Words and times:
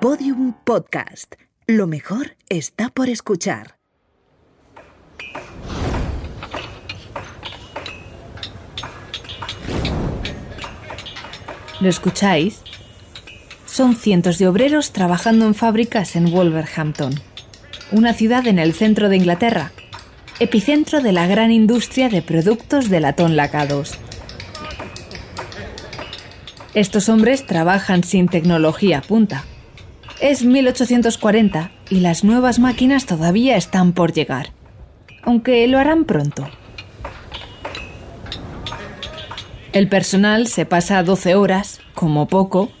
Podium 0.00 0.54
Podcast. 0.64 1.34
Lo 1.66 1.88
mejor 1.88 2.36
está 2.48 2.88
por 2.88 3.08
escuchar. 3.08 3.78
¿Lo 11.80 11.88
escucháis? 11.88 12.60
Son 13.66 13.96
cientos 13.96 14.38
de 14.38 14.46
obreros 14.46 14.92
trabajando 14.92 15.46
en 15.46 15.56
fábricas 15.56 16.14
en 16.14 16.30
Wolverhampton, 16.30 17.14
una 17.90 18.12
ciudad 18.12 18.46
en 18.46 18.60
el 18.60 18.74
centro 18.74 19.08
de 19.08 19.16
Inglaterra, 19.16 19.72
epicentro 20.38 21.00
de 21.00 21.10
la 21.10 21.26
gran 21.26 21.50
industria 21.50 22.08
de 22.08 22.22
productos 22.22 22.88
de 22.88 23.00
latón 23.00 23.34
lacados. 23.34 23.98
Estos 26.74 27.08
hombres 27.08 27.48
trabajan 27.48 28.04
sin 28.04 28.28
tecnología 28.28 29.00
punta. 29.00 29.44
Es 30.20 30.44
1840 30.44 31.70
y 31.90 32.00
las 32.00 32.24
nuevas 32.24 32.58
máquinas 32.58 33.06
todavía 33.06 33.56
están 33.56 33.92
por 33.92 34.12
llegar, 34.12 34.50
aunque 35.22 35.66
lo 35.68 35.78
harán 35.78 36.06
pronto. 36.06 36.48
El 39.72 39.88
personal 39.88 40.48
se 40.48 40.66
pasa 40.66 41.04
12 41.04 41.36
horas, 41.36 41.80
como 41.94 42.26
poco, 42.26 42.72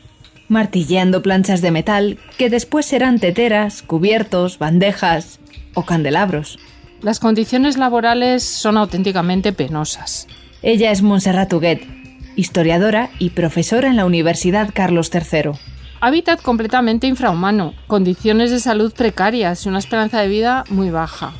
martilleando 0.48 1.22
planchas 1.22 1.60
de 1.60 1.70
metal 1.70 2.18
que 2.38 2.50
después 2.50 2.86
serán 2.86 3.20
teteras, 3.20 3.82
cubiertos, 3.82 4.58
bandejas 4.58 5.38
o 5.74 5.84
candelabros. 5.84 6.58
Las 7.02 7.20
condiciones 7.20 7.76
laborales 7.76 8.42
son 8.42 8.76
auténticamente 8.76 9.52
penosas. 9.52 10.26
Ella 10.60 10.90
es 10.90 11.02
Montserrat 11.02 11.52
Huguet, 11.52 11.86
historiadora 12.34 13.10
y 13.20 13.30
profesora 13.30 13.88
en 13.88 13.96
la 13.96 14.06
Universidad 14.06 14.70
Carlos 14.74 15.12
III. 15.14 15.52
Hábitat 16.00 16.40
completamente 16.42 17.08
infrahumano, 17.08 17.74
condiciones 17.88 18.50
de 18.52 18.60
salud 18.60 18.92
precarias 18.92 19.66
y 19.66 19.68
una 19.68 19.80
esperanza 19.80 20.20
de 20.20 20.28
vida 20.28 20.64
muy 20.70 20.90
baja. 20.90 21.32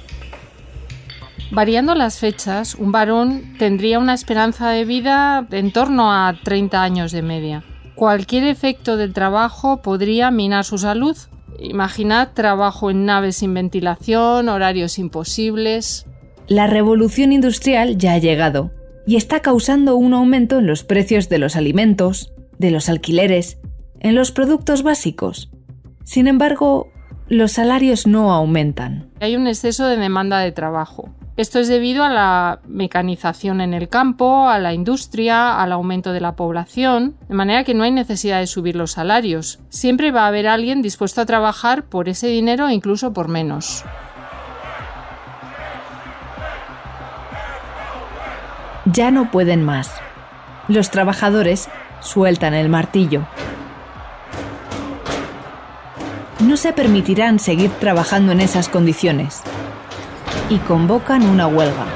Variando 1.51 1.95
las 1.95 2.19
fechas, 2.19 2.75
un 2.75 2.93
varón 2.93 3.55
tendría 3.59 3.99
una 3.99 4.15
esperanza 4.15 4.71
de 4.71 4.85
vida 4.85 5.47
en 5.51 5.73
torno 5.73 6.13
a 6.13 6.37
30 6.43 6.83
años 6.83 7.13
de 7.13 7.23
media. 7.23 7.65
Cualquier 7.95 8.45
efecto 8.45 8.97
del 8.97 9.13
trabajo 9.13 9.81
podría 9.81 10.31
minar 10.31 10.65
su 10.65 10.77
salud. 10.77 11.17
Imaginad 11.59 12.33
trabajo 12.35 12.91
en 12.91 13.07
naves 13.07 13.37
sin 13.37 13.55
ventilación, 13.55 14.49
horarios 14.49 14.99
imposibles. 14.99 16.07
La 16.49 16.67
revolución 16.67 17.33
industrial 17.33 17.97
ya 17.97 18.15
ha 18.15 18.19
llegado 18.19 18.73
y 19.07 19.17
está 19.17 19.41
causando 19.41 19.97
un 19.97 20.15
aumento 20.15 20.59
en 20.59 20.67
los 20.67 20.85
precios 20.85 21.29
de 21.29 21.39
los 21.39 21.57
alimentos, 21.57 22.33
de 22.59 22.71
los 22.71 22.89
alquileres, 22.89 23.58
en 24.01 24.15
los 24.15 24.33
productos 24.33 24.83
básicos. 24.83 25.51
Sin 26.05 26.27
embargo, 26.27 26.89
los 27.29 27.53
salarios 27.53 28.07
no 28.07 28.33
aumentan. 28.33 29.11
Hay 29.21 29.37
un 29.37 29.47
exceso 29.47 29.87
de 29.87 29.97
demanda 29.97 30.39
de 30.39 30.53
trabajo. 30.53 31.11
Esto 31.37 31.61
es 31.61 31.69
debido 31.69 32.03
a 32.03 32.09
la 32.09 32.61
mecanización 32.67 33.61
en 33.61 33.73
el 33.73 33.89
campo, 33.89 34.49
a 34.49 34.59
la 34.59 34.73
industria, 34.73 35.63
al 35.63 35.71
aumento 35.71 36.13
de 36.13 36.21
la 36.21 36.35
población, 36.35 37.15
de 37.29 37.35
manera 37.35 37.63
que 37.63 37.75
no 37.75 37.85
hay 37.85 37.93
necesidad 37.93 38.41
de 38.41 38.49
subir 38.49 38.75
los 38.75 38.91
salarios. 38.91 39.61
Siempre 39.69 40.11
va 40.11 40.23
a 40.25 40.29
haber 40.29 40.49
alguien 40.49 40.83
dispuesto 40.83 41.21
a 41.21 41.27
trabajar 41.27 41.85
por 41.85 42.09
ese 42.09 42.27
dinero 42.27 42.67
e 42.67 42.75
incluso 42.75 43.13
por 43.13 43.29
menos. 43.29 43.85
Ya 48.87 49.13
no 49.13 49.31
pueden 49.31 49.63
más. 49.63 49.93
Los 50.67 50.91
trabajadores 50.91 51.69
sueltan 52.01 52.55
el 52.55 52.69
martillo. 52.69 53.27
No 56.41 56.57
se 56.57 56.73
permitirán 56.73 57.41
seguir 57.41 57.71
trabajando 57.81 58.31
en 58.31 58.41
esas 58.41 58.69
condiciones 58.69 59.43
y 60.49 60.59
convocan 60.59 61.29
una 61.29 61.49
huelga. 61.49 61.87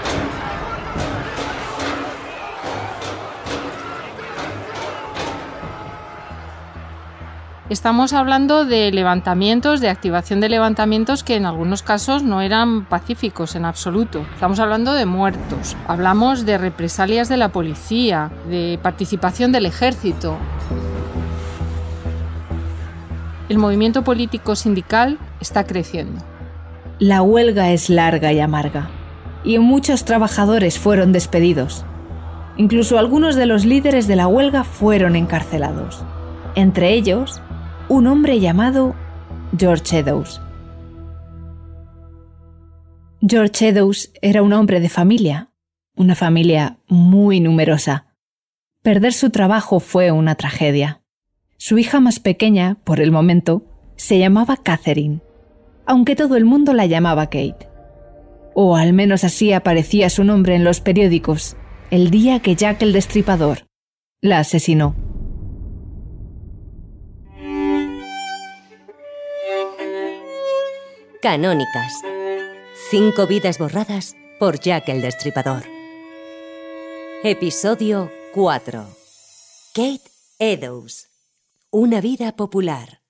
Estamos 7.70 8.12
hablando 8.12 8.64
de 8.64 8.90
levantamientos, 8.90 9.80
de 9.80 9.88
activación 9.88 10.40
de 10.40 10.48
levantamientos 10.48 11.22
que 11.22 11.36
en 11.36 11.46
algunos 11.46 11.82
casos 11.82 12.24
no 12.24 12.42
eran 12.42 12.84
pacíficos 12.84 13.54
en 13.54 13.64
absoluto. 13.64 14.26
Estamos 14.34 14.58
hablando 14.58 14.92
de 14.92 15.06
muertos, 15.06 15.76
hablamos 15.86 16.44
de 16.44 16.58
represalias 16.58 17.28
de 17.28 17.36
la 17.36 17.50
policía, 17.50 18.30
de 18.48 18.78
participación 18.82 19.52
del 19.52 19.66
ejército. 19.66 20.36
El 23.48 23.58
movimiento 23.58 24.04
político 24.04 24.56
sindical 24.56 25.18
está 25.40 25.64
creciendo. 25.64 26.24
La 26.98 27.22
huelga 27.22 27.72
es 27.72 27.90
larga 27.90 28.32
y 28.32 28.40
amarga, 28.40 28.88
y 29.44 29.58
muchos 29.58 30.04
trabajadores 30.04 30.78
fueron 30.78 31.12
despedidos. 31.12 31.84
Incluso 32.56 32.98
algunos 32.98 33.34
de 33.34 33.46
los 33.46 33.64
líderes 33.64 34.06
de 34.06 34.16
la 34.16 34.28
huelga 34.28 34.62
fueron 34.62 35.16
encarcelados. 35.16 36.04
Entre 36.54 36.92
ellos, 36.92 37.40
un 37.88 38.06
hombre 38.06 38.40
llamado 38.40 38.94
George 39.58 39.98
Eddowes. 39.98 40.40
George 43.20 43.68
Eddowes 43.68 44.12
era 44.22 44.42
un 44.42 44.52
hombre 44.52 44.80
de 44.80 44.88
familia, 44.88 45.50
una 45.94 46.14
familia 46.14 46.78
muy 46.88 47.40
numerosa. 47.40 48.06
Perder 48.82 49.12
su 49.12 49.30
trabajo 49.30 49.78
fue 49.78 50.10
una 50.10 50.34
tragedia. 50.34 51.01
Su 51.64 51.78
hija 51.78 52.00
más 52.00 52.18
pequeña, 52.18 52.76
por 52.82 52.98
el 52.98 53.12
momento, 53.12 53.62
se 53.94 54.18
llamaba 54.18 54.56
Catherine, 54.56 55.20
aunque 55.86 56.16
todo 56.16 56.34
el 56.34 56.44
mundo 56.44 56.72
la 56.72 56.86
llamaba 56.86 57.26
Kate. 57.26 57.68
O 58.52 58.74
al 58.74 58.92
menos 58.92 59.22
así 59.22 59.52
aparecía 59.52 60.10
su 60.10 60.24
nombre 60.24 60.56
en 60.56 60.64
los 60.64 60.80
periódicos 60.80 61.56
el 61.92 62.10
día 62.10 62.40
que 62.40 62.56
Jack 62.56 62.82
el 62.82 62.92
Destripador 62.92 63.68
la 64.20 64.40
asesinó. 64.40 64.96
Canónicas. 71.22 71.92
Cinco 72.90 73.28
vidas 73.28 73.58
borradas 73.58 74.16
por 74.40 74.58
Jack 74.58 74.88
el 74.88 75.00
Destripador. 75.00 75.62
Episodio 77.22 78.10
4. 78.34 78.84
Kate 79.76 80.10
Eddowes. 80.40 81.11
Una 81.74 82.02
vida 82.02 82.32
popular. 82.32 83.00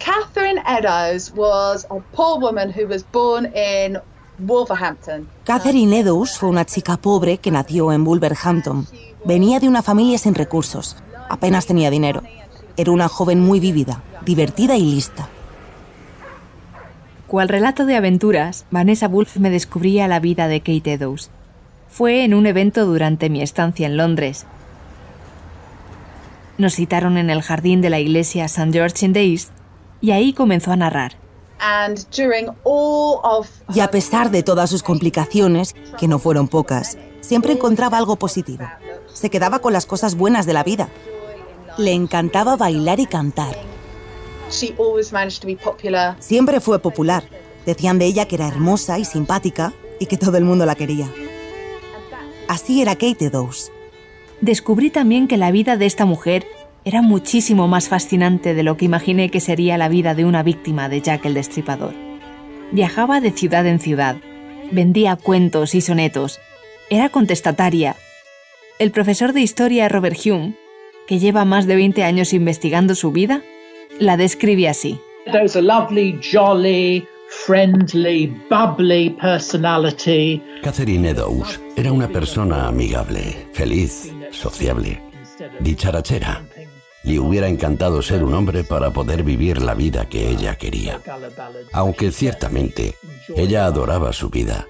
Catherine 0.00 0.60
Eddowes 0.66 1.32
was 1.36 1.86
a 1.88 2.00
poor 2.12 2.40
woman 2.40 2.72
who 2.72 2.88
was 2.88 3.04
born 3.12 3.46
in 3.54 4.00
Wolverhampton. 4.40 5.28
Catherine 5.44 5.92
Eddowes 5.96 6.36
fue 6.36 6.48
una 6.48 6.64
chica 6.64 6.96
pobre 6.96 7.38
que 7.38 7.52
nació 7.52 7.92
en 7.92 8.02
Wolverhampton. 8.02 8.88
Venía 9.24 9.60
de 9.60 9.68
una 9.68 9.82
familia 9.82 10.18
sin 10.18 10.34
recursos. 10.34 10.96
Apenas 11.30 11.66
tenía 11.66 11.90
dinero. 11.90 12.24
Era 12.76 12.90
una 12.90 13.06
joven 13.08 13.38
muy 13.38 13.60
vívida, 13.60 14.02
divertida 14.24 14.76
y 14.76 14.82
lista. 14.82 15.28
Cual 17.28 17.50
relato 17.50 17.84
de 17.84 17.94
aventuras, 17.94 18.64
Vanessa 18.70 19.06
Wolf 19.06 19.36
me 19.36 19.50
descubría 19.50 20.08
la 20.08 20.18
vida 20.18 20.48
de 20.48 20.60
Kate 20.60 20.94
Eddowes. 20.94 21.30
Fue 21.86 22.24
en 22.24 22.32
un 22.32 22.46
evento 22.46 22.86
durante 22.86 23.28
mi 23.28 23.42
estancia 23.42 23.86
en 23.86 23.98
Londres. 23.98 24.46
Nos 26.56 26.74
citaron 26.74 27.18
en 27.18 27.28
el 27.28 27.42
jardín 27.42 27.82
de 27.82 27.90
la 27.90 28.00
iglesia 28.00 28.46
St. 28.46 28.72
George 28.72 29.04
in 29.04 29.12
the 29.12 29.22
East 29.22 29.50
y 30.00 30.12
ahí 30.12 30.32
comenzó 30.32 30.72
a 30.72 30.76
narrar. 30.76 31.16
Y 33.74 33.80
a 33.80 33.90
pesar 33.90 34.30
de 34.30 34.42
todas 34.42 34.70
sus 34.70 34.82
complicaciones, 34.82 35.76
que 35.98 36.08
no 36.08 36.18
fueron 36.18 36.48
pocas, 36.48 36.96
siempre 37.20 37.52
encontraba 37.52 37.98
algo 37.98 38.16
positivo. 38.16 38.64
Se 39.12 39.28
quedaba 39.28 39.58
con 39.58 39.74
las 39.74 39.84
cosas 39.84 40.14
buenas 40.14 40.46
de 40.46 40.54
la 40.54 40.64
vida. 40.64 40.88
Le 41.76 41.92
encantaba 41.92 42.56
bailar 42.56 43.00
y 43.00 43.06
cantar. 43.06 43.54
Siempre 46.20 46.60
fue 46.60 46.78
popular. 46.78 47.24
Decían 47.66 47.98
de 47.98 48.06
ella 48.06 48.26
que 48.26 48.36
era 48.36 48.48
hermosa 48.48 48.98
y 48.98 49.04
simpática 49.04 49.72
y 50.00 50.06
que 50.06 50.16
todo 50.16 50.36
el 50.38 50.44
mundo 50.44 50.64
la 50.64 50.74
quería. 50.74 51.08
Así 52.48 52.80
era 52.80 52.94
Kate 52.94 53.26
Eddowes. 53.26 53.70
Descubrí 54.40 54.90
también 54.90 55.28
que 55.28 55.36
la 55.36 55.50
vida 55.50 55.76
de 55.76 55.86
esta 55.86 56.06
mujer 56.06 56.46
era 56.84 57.02
muchísimo 57.02 57.68
más 57.68 57.88
fascinante 57.88 58.54
de 58.54 58.62
lo 58.62 58.76
que 58.76 58.86
imaginé 58.86 59.30
que 59.30 59.40
sería 59.40 59.76
la 59.76 59.88
vida 59.88 60.14
de 60.14 60.24
una 60.24 60.42
víctima 60.42 60.88
de 60.88 61.02
Jack 61.02 61.26
el 61.26 61.34
Destripador. 61.34 61.92
Viajaba 62.72 63.20
de 63.20 63.32
ciudad 63.32 63.66
en 63.66 63.80
ciudad, 63.80 64.16
vendía 64.70 65.16
cuentos 65.16 65.74
y 65.74 65.80
sonetos, 65.80 66.40
era 66.88 67.10
contestataria. 67.10 67.96
El 68.78 68.92
profesor 68.92 69.32
de 69.32 69.40
historia 69.40 69.88
Robert 69.88 70.16
Hume, 70.24 70.54
que 71.06 71.18
lleva 71.18 71.44
más 71.44 71.66
de 71.66 71.76
20 71.76 72.04
años 72.04 72.32
investigando 72.32 72.94
su 72.94 73.10
vida, 73.10 73.42
la 73.98 74.16
describe 74.16 74.68
así. 74.68 75.00
There's 75.30 75.56
a 75.56 75.60
lovely, 75.60 76.18
jolly, 76.20 77.06
friendly, 77.28 78.26
bubbly 78.48 79.10
personality. 79.20 80.42
Catherine 80.62 81.08
Eddowes 81.08 81.60
era 81.76 81.92
una 81.92 82.08
persona 82.08 82.66
amigable, 82.66 83.46
feliz, 83.52 84.12
sociable, 84.30 85.00
dicharachera. 85.60 86.42
Le 87.04 87.18
hubiera 87.18 87.48
encantado 87.48 88.02
ser 88.02 88.24
un 88.24 88.34
hombre 88.34 88.64
para 88.64 88.90
poder 88.90 89.22
vivir 89.22 89.62
la 89.62 89.74
vida 89.74 90.08
que 90.08 90.28
ella 90.28 90.56
quería. 90.56 91.00
Aunque 91.72 92.10
ciertamente 92.10 92.94
ella 93.36 93.66
adoraba 93.66 94.12
su 94.12 94.30
vida, 94.30 94.66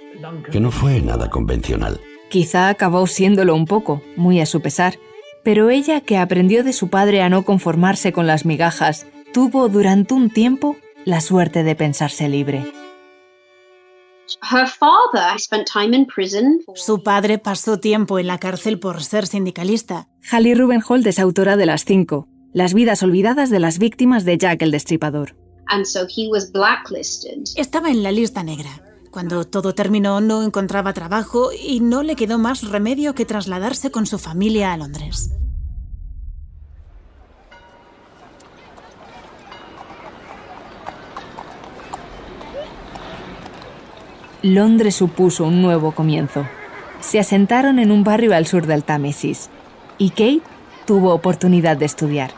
que 0.51 0.61
no 0.61 0.71
fue 0.71 1.01
nada 1.01 1.31
convencional. 1.31 2.01
Quizá 2.29 2.69
acabó 2.69 3.07
siéndolo 3.07 3.55
un 3.55 3.65
poco, 3.65 4.03
muy 4.17 4.41
a 4.41 4.47
su 4.47 4.61
pesar, 4.61 4.99
pero 5.43 5.71
ella 5.71 6.03
que 6.03 6.19
aprendió 6.19 6.63
de 6.63 6.75
su 6.75 6.89
padre 6.89 7.23
a 7.23 7.31
no 7.31 7.45
conformarse 7.45 8.13
con 8.13 8.27
las 8.27 8.45
migajas, 8.45 9.07
tuvo 9.33 9.69
durante 9.69 10.15
un 10.15 10.31
tiempo 10.31 10.77
la 11.05 11.21
suerte 11.21 11.63
de 11.63 11.75
pensarse 11.75 12.29
libre. 12.29 12.73
Su 16.75 17.03
padre 17.03 17.39
pasó 17.39 17.79
tiempo 17.79 18.19
en 18.19 18.27
la 18.27 18.39
cárcel 18.39 18.79
por 18.79 19.03
ser 19.03 19.27
sindicalista. 19.27 20.09
Hallie 20.31 20.55
Rubenhold 20.55 21.07
es 21.07 21.19
autora 21.19 21.57
de 21.57 21.67
Las 21.67 21.85
Cinco, 21.85 22.29
las 22.53 22.75
vidas 22.75 23.03
olvidadas 23.03 23.51
de 23.51 23.59
las 23.59 23.79
víctimas 23.79 24.25
de 24.25 24.37
Jack 24.37 24.63
el 24.63 24.71
Destripador. 24.71 25.37
Estaba 27.57 27.91
en 27.91 28.03
la 28.03 28.13
lista 28.13 28.43
negra. 28.43 28.83
Cuando 29.11 29.45
todo 29.45 29.75
terminó 29.75 30.21
no 30.21 30.43
encontraba 30.43 30.93
trabajo 30.93 31.51
y 31.53 31.81
no 31.81 32.03
le 32.03 32.15
quedó 32.15 32.39
más 32.39 32.69
remedio 32.69 33.15
que 33.15 33.25
trasladarse 33.25 33.91
con 33.91 34.07
su 34.07 34.19
familia 34.19 34.73
a 34.73 34.77
Londres. 34.77 35.31
Londres 44.43 44.95
supuso 44.95 45.45
un 45.45 45.61
nuevo 45.63 45.93
comienzo. 45.93 46.47
Se 47.01 47.19
asentaron 47.19 47.79
en 47.79 47.91
un 47.91 48.05
barrio 48.05 48.35
al 48.35 48.47
sur 48.47 48.67
del 48.67 48.85
Támesis 48.85 49.51
y 49.99 50.11
Kate 50.11 50.43
tuvo 50.87 51.13
oportunidad 51.13 51.77
de 51.77 51.87
estudiar. 51.87 52.31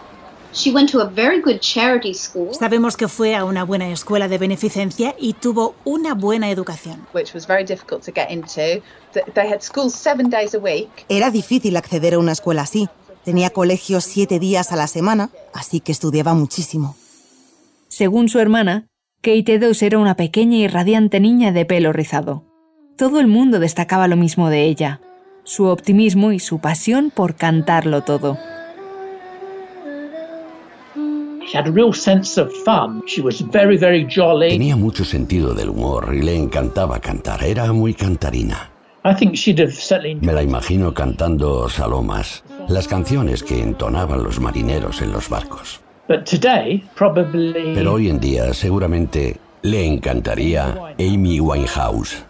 Sabemos 2.58 2.96
que 2.96 3.06
fue 3.06 3.36
a 3.36 3.44
una 3.44 3.64
buena 3.64 3.88
escuela 3.90 4.26
de 4.28 4.38
beneficencia 4.38 5.14
y 5.18 5.34
tuvo 5.34 5.76
una 5.84 6.14
buena 6.14 6.50
educación. 6.50 7.06
Era 11.08 11.30
difícil 11.30 11.76
acceder 11.76 12.14
a 12.14 12.18
una 12.18 12.32
escuela 12.32 12.62
así. 12.62 12.88
Tenía 13.24 13.50
colegios 13.50 14.04
siete 14.04 14.38
días 14.38 14.72
a 14.72 14.76
la 14.76 14.86
semana, 14.86 15.30
así 15.52 15.80
que 15.80 15.92
estudiaba 15.92 16.34
muchísimo. 16.34 16.96
Según 17.88 18.28
su 18.28 18.38
hermana, 18.40 18.89
Kate 19.22 19.56
Eddowes 19.56 19.82
era 19.82 19.98
una 19.98 20.16
pequeña 20.16 20.56
y 20.56 20.66
radiante 20.66 21.20
niña 21.20 21.52
de 21.52 21.66
pelo 21.66 21.92
rizado. 21.92 22.42
Todo 22.96 23.20
el 23.20 23.26
mundo 23.26 23.58
destacaba 23.58 24.08
lo 24.08 24.16
mismo 24.16 24.48
de 24.48 24.64
ella, 24.64 25.02
su 25.44 25.66
optimismo 25.66 26.32
y 26.32 26.38
su 26.38 26.58
pasión 26.58 27.12
por 27.14 27.34
cantarlo 27.34 28.00
todo. 28.00 28.38
Tenía 34.48 34.76
mucho 34.76 35.04
sentido 35.04 35.52
del 35.52 35.68
humor 35.68 36.14
y 36.14 36.22
le 36.22 36.36
encantaba 36.36 36.98
cantar. 37.00 37.44
Era 37.44 37.70
muy 37.74 37.92
cantarina. 37.92 38.70
Me 40.22 40.32
la 40.32 40.42
imagino 40.42 40.94
cantando 40.94 41.68
salomas, 41.68 42.42
las 42.68 42.88
canciones 42.88 43.42
que 43.42 43.60
entonaban 43.60 44.22
los 44.22 44.40
marineros 44.40 45.02
en 45.02 45.12
los 45.12 45.28
barcos. 45.28 45.82
Pero 47.74 47.92
hoy 47.92 48.08
en 48.08 48.18
día 48.18 48.52
seguramente 48.52 49.38
le 49.62 49.86
encantaría 49.86 50.74
Amy 50.98 51.38
Winehouse. 51.38 52.24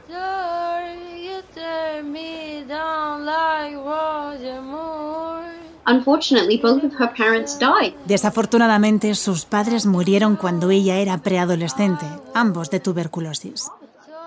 Desafortunadamente, 8.07 9.15
sus 9.15 9.45
padres 9.47 9.87
murieron 9.87 10.37
cuando 10.37 10.71
ella 10.71 10.97
era 10.99 11.19
preadolescente, 11.19 12.07
ambos 12.35 12.71
de 12.71 12.81
tuberculosis. 12.81 13.71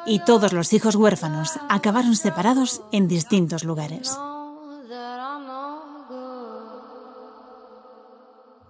Y 0.06 0.20
todos 0.26 0.52
los 0.52 0.74
hijos 0.74 0.96
huérfanos 0.96 1.60
acabaron 1.70 2.16
separados 2.16 2.82
en 2.92 3.08
distintos 3.08 3.64
lugares. 3.64 4.18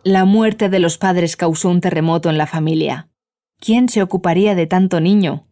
La 0.06 0.26
muerte 0.26 0.68
de 0.68 0.80
los 0.80 0.98
padres 0.98 1.38
causó 1.38 1.70
un 1.70 1.80
terremoto 1.80 2.30
en 2.30 2.38
la 2.38 2.46
familia. 2.46 3.08
¿Quién 3.62 3.88
se 3.88 4.02
ocuparía 4.02 4.54
de 4.54 4.68
tanto 4.68 5.00
niño? 5.00 5.48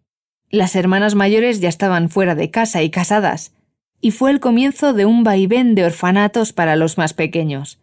Las 0.49 0.75
hermanas 0.75 1.15
mayores 1.15 1.61
ya 1.61 1.69
estaban 1.69 2.09
fuera 2.09 2.35
de 2.35 2.51
casa 2.51 2.83
y 2.83 2.89
casadas, 2.89 3.53
y 4.01 4.11
fue 4.11 4.29
el 4.29 4.41
comienzo 4.41 4.91
de 4.91 5.05
un 5.05 5.23
vaivén 5.23 5.73
de 5.73 5.85
orfanatos 5.85 6.51
para 6.51 6.75
los 6.75 6.97
más 6.97 7.13
pequeños. 7.13 7.79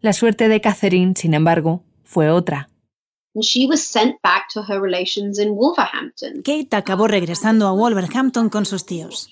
La 0.00 0.12
suerte 0.12 0.48
de 0.48 0.60
Catherine, 0.60 1.14
sin 1.16 1.34
embargo, 1.34 1.82
fue 2.04 2.30
otra. 2.30 2.68
Kate 6.44 6.76
acabó 6.76 7.08
regresando 7.08 7.66
a 7.66 7.72
Wolverhampton 7.72 8.48
con 8.48 8.64
sus 8.64 8.86
tíos. 8.86 9.28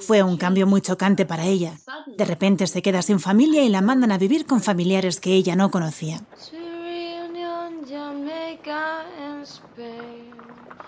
Fue 0.00 0.22
un 0.22 0.36
cambio 0.36 0.66
muy 0.66 0.80
chocante 0.80 1.26
para 1.26 1.44
ella. 1.44 1.74
De 2.16 2.24
repente 2.24 2.66
se 2.66 2.80
queda 2.80 3.02
sin 3.02 3.18
familia 3.18 3.64
y 3.64 3.68
la 3.68 3.80
mandan 3.80 4.12
a 4.12 4.18
vivir 4.18 4.46
con 4.46 4.60
familiares 4.60 5.20
que 5.20 5.34
ella 5.34 5.56
no 5.56 5.70
conocía. 5.70 6.22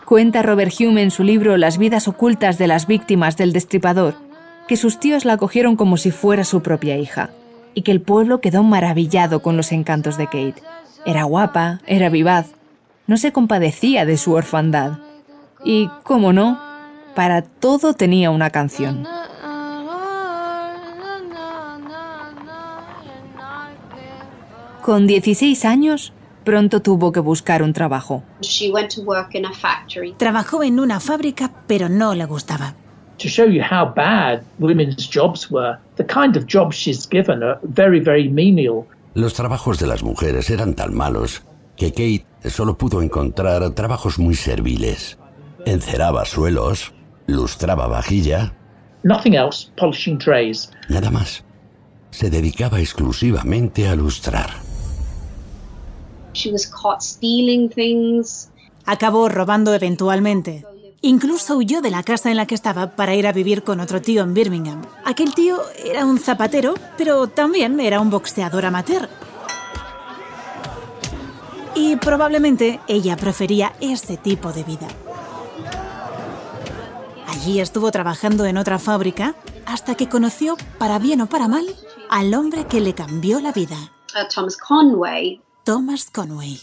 Cuenta 0.04 0.42
Robert 0.42 0.72
Hume 0.78 1.02
en 1.02 1.10
su 1.10 1.24
libro 1.24 1.56
Las 1.56 1.78
vidas 1.78 2.06
ocultas 2.06 2.58
de 2.58 2.66
las 2.66 2.86
víctimas 2.86 3.36
del 3.36 3.52
destripador 3.52 4.14
que 4.68 4.76
sus 4.76 4.98
tíos 4.98 5.24
la 5.24 5.34
acogieron 5.34 5.76
como 5.76 5.96
si 5.96 6.10
fuera 6.10 6.44
su 6.44 6.62
propia 6.62 6.96
hija 6.96 7.30
y 7.74 7.82
que 7.82 7.92
el 7.92 8.00
pueblo 8.00 8.40
quedó 8.40 8.62
maravillado 8.62 9.42
con 9.42 9.56
los 9.56 9.72
encantos 9.72 10.16
de 10.16 10.26
Kate. 10.26 10.62
Era 11.04 11.24
guapa, 11.24 11.80
era 11.86 12.08
vivaz, 12.08 12.52
no 13.06 13.16
se 13.16 13.32
compadecía 13.32 14.06
de 14.06 14.16
su 14.16 14.32
orfandad. 14.32 14.98
Y, 15.64 15.88
cómo 16.04 16.32
no, 16.32 16.60
para 17.14 17.42
todo 17.42 17.94
tenía 17.94 18.30
una 18.30 18.50
canción. 18.50 19.06
Con 24.82 25.06
16 25.06 25.64
años, 25.64 26.12
pronto 26.44 26.82
tuvo 26.82 27.12
que 27.12 27.20
buscar 27.20 27.62
un 27.62 27.72
trabajo. 27.72 28.22
Trabajó 30.16 30.62
en 30.62 30.80
una 30.80 31.00
fábrica, 31.00 31.50
pero 31.66 31.88
no 31.88 32.14
le 32.14 32.24
gustaba. 32.24 32.74
To 33.18 33.28
show 33.28 33.46
you 33.46 33.62
how 33.62 33.92
bad 33.94 34.42
women's 34.58 35.08
jobs 35.08 35.48
were, 35.48 35.78
the 35.96 36.04
kind 36.04 36.36
of 36.36 36.46
jobs 36.46 36.74
she's 36.74 37.06
given 37.08 37.42
are 37.42 37.60
very, 37.62 38.00
very 38.00 38.28
menial. 38.28 38.86
Los 39.14 39.34
trabajos 39.34 39.78
de 39.78 39.86
las 39.86 40.02
mujeres 40.02 40.48
eran 40.48 40.74
tan 40.74 40.94
malos 40.94 41.42
que 41.76 41.90
Kate 41.90 42.26
solo 42.50 42.78
pudo 42.78 43.02
encontrar 43.02 43.70
trabajos 43.70 44.18
muy 44.18 44.34
serviles. 44.34 45.18
Enceraba 45.66 46.24
suelos, 46.24 46.92
lustraba 47.26 47.86
vajilla. 47.88 48.54
Nothing 49.04 49.34
else, 49.34 49.70
polishing 49.76 50.18
trays. 50.18 50.70
Nada 50.88 51.10
más. 51.10 51.44
Se 52.10 52.30
dedicaba 52.30 52.80
exclusivamente 52.80 53.88
a 53.88 53.96
lustrar. 53.96 54.50
She 56.32 56.50
was 56.50 56.66
caught 56.66 57.02
stealing 57.02 57.68
things. 57.68 58.50
Acabó 58.86 59.28
robando 59.28 59.74
eventualmente. 59.74 60.64
Incluso 61.04 61.56
huyó 61.56 61.80
de 61.80 61.90
la 61.90 62.04
casa 62.04 62.30
en 62.30 62.36
la 62.36 62.46
que 62.46 62.54
estaba 62.54 62.94
para 62.94 63.16
ir 63.16 63.26
a 63.26 63.32
vivir 63.32 63.64
con 63.64 63.80
otro 63.80 64.00
tío 64.00 64.22
en 64.22 64.34
Birmingham. 64.34 64.82
Aquel 65.04 65.34
tío 65.34 65.60
era 65.84 66.06
un 66.06 66.20
zapatero, 66.20 66.74
pero 66.96 67.26
también 67.26 67.80
era 67.80 68.00
un 68.00 68.08
boxeador 68.08 68.64
amateur. 68.64 69.08
Y 71.74 71.96
probablemente 71.96 72.78
ella 72.86 73.16
prefería 73.16 73.72
ese 73.80 74.16
tipo 74.16 74.52
de 74.52 74.62
vida. 74.62 74.86
Allí 77.26 77.58
estuvo 77.58 77.90
trabajando 77.90 78.44
en 78.44 78.56
otra 78.56 78.78
fábrica 78.78 79.34
hasta 79.66 79.96
que 79.96 80.08
conoció, 80.08 80.56
para 80.78 81.00
bien 81.00 81.20
o 81.20 81.26
para 81.26 81.48
mal, 81.48 81.66
al 82.10 82.32
hombre 82.32 82.66
que 82.66 82.80
le 82.80 82.94
cambió 82.94 83.40
la 83.40 83.50
vida. 83.50 83.76
Thomas 84.32 84.56
Conway. 84.56 85.42
Thomas 85.64 86.10
Conway. 86.10 86.60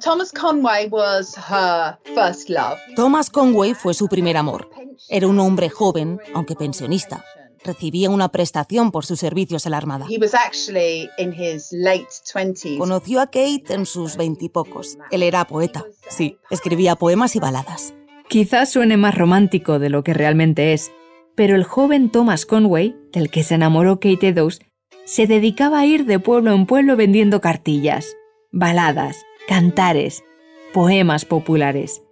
Thomas 0.00 0.32
Conway 0.32 0.88
was 0.90 1.34
her 1.36 1.98
first 2.14 2.48
love. 2.50 2.78
Thomas 2.94 3.30
Conway 3.30 3.74
fue 3.74 3.94
su 3.94 4.08
primer 4.08 4.36
amor. 4.36 4.70
Era 5.08 5.26
un 5.26 5.38
hombre 5.38 5.68
joven, 5.70 6.20
aunque 6.34 6.54
pensionista. 6.54 7.24
Recibía 7.64 8.10
una 8.10 8.28
prestación 8.28 8.92
por 8.92 9.04
sus 9.04 9.18
servicios 9.18 9.66
en 9.66 9.72
la 9.72 9.78
Armada. 9.78 10.06
He 10.08 10.18
was 10.18 10.34
actually 10.34 11.08
in 11.18 11.32
his 11.32 11.72
late 11.72 12.06
20s. 12.32 12.78
Conoció 12.78 13.20
a 13.20 13.26
Kate 13.26 13.64
en 13.70 13.86
sus 13.86 14.16
veintipocos. 14.16 14.98
Él 15.10 15.22
era 15.22 15.46
poeta. 15.46 15.84
Sí, 16.08 16.38
escribía 16.50 16.94
poemas 16.94 17.34
y 17.34 17.40
baladas. 17.40 17.94
Quizás 18.28 18.70
suene 18.70 18.96
más 18.96 19.16
romántico 19.16 19.78
de 19.78 19.90
lo 19.90 20.04
que 20.04 20.14
realmente 20.14 20.72
es, 20.72 20.90
Pero 21.36 21.54
el 21.54 21.64
joven 21.64 22.10
Thomas 22.10 22.46
Conway, 22.46 22.96
del 23.12 23.30
que 23.30 23.44
se 23.44 23.54
enamoró 23.56 24.00
Kate 24.00 24.28
Eddowes, 24.28 24.60
se 25.04 25.26
dedicaba 25.26 25.80
a 25.80 25.86
ir 25.86 26.06
de 26.06 26.18
pueblo 26.18 26.52
en 26.52 26.64
pueblo 26.64 26.96
vendiendo 26.96 27.42
cartillas, 27.42 28.16
baladas, 28.50 29.18
cantares, 29.46 30.24
poemas 30.72 31.24
populares. 31.24 32.02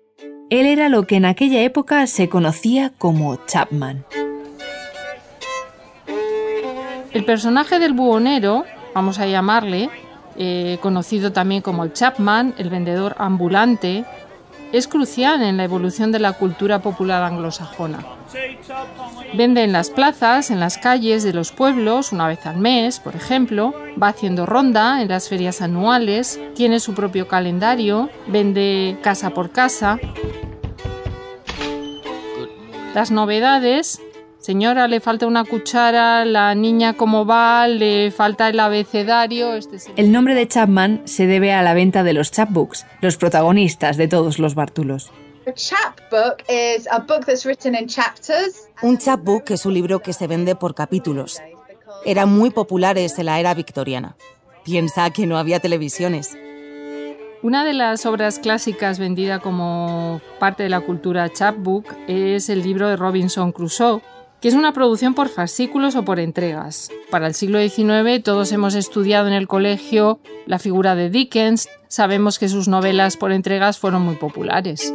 Él 0.50 0.66
era 0.66 0.88
lo 0.88 1.06
que 1.06 1.16
en 1.16 1.24
aquella 1.24 1.62
época 1.62 2.06
se 2.06 2.28
conocía 2.28 2.92
como 2.96 3.36
Chapman. 3.46 4.04
El 7.12 7.24
personaje 7.24 7.78
del 7.78 7.92
buhonero, 7.92 8.64
vamos 8.94 9.18
a 9.18 9.26
llamarle, 9.26 9.88
eh, 10.36 10.78
conocido 10.80 11.32
también 11.32 11.62
como 11.62 11.84
el 11.84 11.92
Chapman, 11.92 12.54
el 12.58 12.70
vendedor 12.70 13.14
ambulante, 13.18 14.04
es 14.72 14.88
crucial 14.88 15.42
en 15.42 15.56
la 15.56 15.64
evolución 15.64 16.12
de 16.12 16.18
la 16.18 16.32
cultura 16.32 16.80
popular 16.80 17.22
anglosajona. 17.22 18.00
Vende 19.34 19.62
en 19.62 19.72
las 19.72 19.90
plazas, 19.90 20.50
en 20.50 20.60
las 20.60 20.78
calles 20.78 21.22
de 21.22 21.32
los 21.32 21.52
pueblos, 21.52 22.12
una 22.12 22.28
vez 22.28 22.44
al 22.46 22.56
mes, 22.56 23.00
por 23.00 23.16
ejemplo, 23.16 23.74
va 24.00 24.08
haciendo 24.08 24.46
ronda 24.46 25.02
en 25.02 25.08
las 25.08 25.28
ferias 25.28 25.62
anuales, 25.62 26.40
tiene 26.54 26.80
su 26.80 26.94
propio 26.94 27.28
calendario, 27.28 28.10
vende 28.26 28.98
casa 29.02 29.30
por 29.30 29.50
casa. 29.50 29.98
Las 32.94 33.10
novedades 33.10 34.00
Señora, 34.44 34.88
le 34.88 35.00
falta 35.00 35.26
una 35.26 35.46
cuchara, 35.46 36.26
la 36.26 36.54
niña 36.54 36.92
cómo 36.92 37.24
va, 37.24 37.66
le 37.66 38.10
falta 38.10 38.50
el 38.50 38.60
abecedario. 38.60 39.54
Este 39.54 39.78
el 39.96 40.12
nombre 40.12 40.34
de 40.34 40.46
Chapman 40.46 41.00
se 41.06 41.26
debe 41.26 41.54
a 41.54 41.62
la 41.62 41.72
venta 41.72 42.02
de 42.02 42.12
los 42.12 42.30
chapbooks, 42.30 42.84
los 43.00 43.16
protagonistas 43.16 43.96
de 43.96 44.06
todos 44.06 44.38
los 44.38 44.54
bártulos. 44.54 45.10
Un 48.82 48.98
chapbook 48.98 49.50
es 49.50 49.66
un 49.66 49.74
libro 49.74 50.00
que 50.00 50.12
se 50.12 50.26
vende 50.26 50.54
por 50.54 50.74
capítulos. 50.74 51.40
Eran 52.04 52.30
muy 52.30 52.50
populares 52.50 53.18
en 53.18 53.26
la 53.26 53.40
era 53.40 53.54
victoriana. 53.54 54.16
Piensa 54.64 55.10
que 55.10 55.26
no 55.26 55.38
había 55.38 55.60
televisiones. 55.60 56.36
Una 57.42 57.64
de 57.64 57.74
las 57.74 58.06
obras 58.06 58.38
clásicas 58.38 58.98
vendida 58.98 59.38
como 59.38 60.22
parte 60.38 60.62
de 60.62 60.70
la 60.70 60.80
cultura 60.80 61.30
chapbook 61.30 61.86
es 62.08 62.48
el 62.48 62.62
libro 62.62 62.88
de 62.88 62.96
Robinson 62.96 63.52
Crusoe, 63.52 64.00
que 64.40 64.48
es 64.48 64.54
una 64.54 64.72
producción 64.72 65.14
por 65.14 65.28
fascículos 65.28 65.94
o 65.94 66.06
por 66.06 66.20
entregas. 66.20 66.90
Para 67.10 67.26
el 67.26 67.34
siglo 67.34 67.58
XIX 67.60 68.22
todos 68.22 68.50
hemos 68.52 68.74
estudiado 68.74 69.28
en 69.28 69.34
el 69.34 69.46
colegio 69.46 70.20
la 70.46 70.58
figura 70.58 70.94
de 70.94 71.10
Dickens, 71.10 71.68
sabemos 71.88 72.38
que 72.38 72.48
sus 72.48 72.66
novelas 72.66 73.18
por 73.18 73.30
entregas 73.30 73.78
fueron 73.78 74.02
muy 74.02 74.16
populares. 74.16 74.94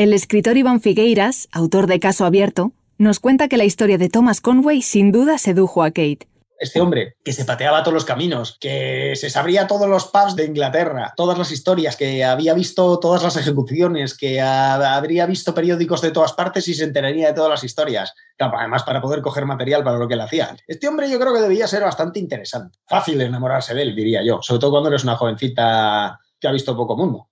El 0.00 0.14
escritor 0.14 0.56
Iván 0.56 0.80
Figueiras, 0.80 1.50
autor 1.52 1.86
de 1.86 2.00
Caso 2.00 2.24
Abierto, 2.24 2.72
nos 2.96 3.20
cuenta 3.20 3.48
que 3.48 3.58
la 3.58 3.66
historia 3.66 3.98
de 3.98 4.08
Thomas 4.08 4.40
Conway 4.40 4.80
sin 4.80 5.12
duda 5.12 5.36
sedujo 5.36 5.82
a 5.82 5.90
Kate 5.90 6.26
este 6.58 6.80
hombre 6.80 7.16
que 7.22 7.34
se 7.34 7.44
pateaba 7.44 7.82
todos 7.82 7.94
los 7.94 8.04
caminos, 8.06 8.56
que 8.60 9.14
se 9.16 9.28
sabría 9.28 9.66
todos 9.66 9.88
los 9.88 10.06
pubs 10.06 10.36
de 10.36 10.46
Inglaterra, 10.46 11.12
todas 11.16 11.38
las 11.38 11.52
historias, 11.52 11.96
que 11.96 12.22
había 12.22 12.52
visto 12.54 12.98
todas 12.98 13.22
las 13.22 13.36
ejecuciones, 13.36 14.16
que 14.16 14.40
habría 14.40 15.24
visto 15.24 15.54
periódicos 15.54 16.02
de 16.02 16.10
todas 16.10 16.34
partes 16.34 16.68
y 16.68 16.74
se 16.74 16.84
enteraría 16.84 17.28
de 17.28 17.34
todas 17.34 17.50
las 17.50 17.64
historias. 17.64 18.14
además, 18.38 18.82
para 18.82 19.00
poder 19.00 19.22
coger 19.22 19.46
material 19.46 19.84
para 19.84 19.98
lo 19.98 20.06
que 20.06 20.14
él 20.14 20.20
hacía. 20.20 20.54
Este 20.66 20.86
hombre 20.86 21.10
yo 21.10 21.18
creo 21.18 21.34
que 21.34 21.40
debía 21.40 21.66
ser 21.66 21.82
bastante 21.82 22.20
interesante. 22.20 22.78
Fácil 22.86 23.20
enamorarse 23.22 23.74
de 23.74 23.82
él, 23.82 23.96
diría 23.96 24.22
yo, 24.22 24.40
sobre 24.42 24.60
todo 24.60 24.70
cuando 24.72 24.90
eres 24.90 25.04
una 25.04 25.16
jovencita 25.16 26.18
que 26.38 26.48
ha 26.48 26.52
visto 26.52 26.76
poco 26.76 26.94
mundo. 26.94 27.29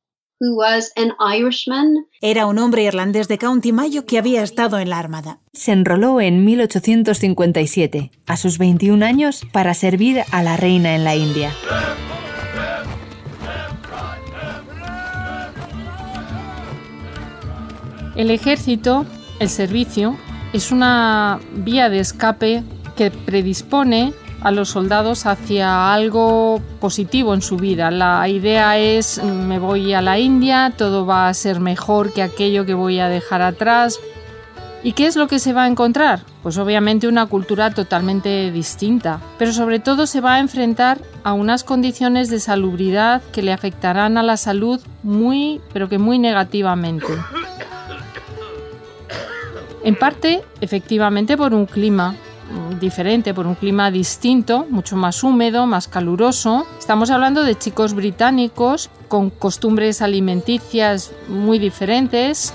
Era 2.21 2.47
un 2.47 2.59
hombre 2.59 2.85
irlandés 2.85 3.26
de 3.26 3.38
County 3.38 3.73
Mayo 3.73 4.07
que 4.07 4.18
había 4.18 4.42
estado 4.42 4.78
en 4.78 4.88
la 4.88 4.99
Armada. 4.99 5.40
Se 5.52 5.73
enroló 5.73 6.21
en 6.21 6.45
1857, 6.45 8.12
a 8.26 8.37
sus 8.37 8.59
21 8.59 9.04
años, 9.04 9.42
para 9.50 9.75
servir 9.75 10.23
a 10.30 10.42
la 10.45 10.57
reina 10.57 10.95
en 10.95 11.02
la 11.02 11.16
India. 11.16 11.52
El 18.14 18.30
ejército, 18.30 19.07
el 19.40 19.49
servicio, 19.49 20.16
es 20.52 20.71
una 20.71 21.40
vía 21.52 21.88
de 21.88 22.00
escape 22.00 22.62
que 22.97 23.11
predispone 23.11 24.12
a 24.40 24.50
los 24.50 24.71
soldados 24.71 25.26
hacia 25.26 25.92
algo 25.92 26.61
positivo 26.80 27.35
en 27.35 27.42
su 27.42 27.57
vida. 27.57 27.90
La 27.90 28.28
idea 28.28 28.78
es 28.78 29.23
me 29.23 29.59
voy 29.59 29.95
a 29.95 30.02
la 30.02 30.18
India, 30.18 30.73
todo 30.76 31.07
va 31.07 31.28
a 31.28 31.35
ser 31.35 31.61
mejor 31.61 32.12
que 32.12 32.23
aquello 32.23 32.64
que 32.64 32.75
voy 32.75 33.00
a 33.00 33.09
dejar 33.09 33.42
atrás. 33.42 33.99
¿Y 34.85 34.92
qué 34.92 35.07
es 35.07 35.16
lo 35.16 35.26
que 35.26 35.40
se 35.40 35.52
va 35.52 35.64
a 35.64 35.66
encontrar? 35.66 36.21
Pues 36.42 36.57
obviamente 36.57 37.09
una 37.09 37.26
cultura 37.26 37.73
totalmente 37.73 38.52
distinta, 38.52 39.21
pero 39.37 39.52
sobre 39.52 39.80
todo 39.80 40.07
se 40.07 40.21
va 40.21 40.35
a 40.35 40.38
enfrentar 40.38 40.99
a 41.25 41.33
unas 41.33 41.64
condiciones 41.64 42.30
de 42.30 42.38
salubridad 42.38 43.21
que 43.33 43.42
le 43.42 43.52
afectarán 43.52 44.16
a 44.16 44.23
la 44.23 44.37
salud 44.37 44.80
muy, 45.02 45.61
pero 45.73 45.88
que 45.88 45.99
muy 45.99 46.21
negativamente. 46.21 47.09
En 49.83 49.97
parte, 49.97 50.42
efectivamente, 50.61 51.37
por 51.37 51.54
un 51.54 51.66
clima 51.66 52.14
diferente, 52.81 53.35
por 53.35 53.47
un 53.47 53.55
clima 53.55 53.90
distinto, 53.90 54.67
mucho 54.71 54.97
más 54.97 55.23
húmedo, 55.23 55.67
más 55.67 55.88
caluroso. 55.88 56.67
Estamos 56.78 57.11
hablando 57.11 57.43
de 57.43 57.57
chicos 57.57 57.95
británicos 57.95 58.90
con 59.09 59.31
costumbres 59.31 60.02
alimenticias 60.02 61.12
muy 61.28 61.59
diferentes. 61.59 62.55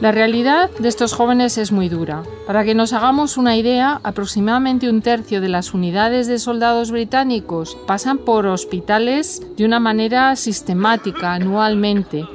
La 0.00 0.12
realidad 0.12 0.70
de 0.78 0.88
estos 0.88 1.14
jóvenes 1.14 1.56
es 1.56 1.72
muy 1.72 1.88
dura. 1.88 2.22
Para 2.46 2.64
que 2.64 2.74
nos 2.74 2.92
hagamos 2.92 3.38
una 3.38 3.56
idea, 3.56 3.98
aproximadamente 4.02 4.90
un 4.90 5.00
tercio 5.00 5.40
de 5.40 5.48
las 5.48 5.72
unidades 5.72 6.26
de 6.26 6.38
soldados 6.38 6.90
británicos 6.90 7.78
pasan 7.86 8.18
por 8.18 8.46
hospitales 8.46 9.42
de 9.56 9.64
una 9.64 9.80
manera 9.80 10.36
sistemática 10.36 11.32
anualmente. 11.32 12.26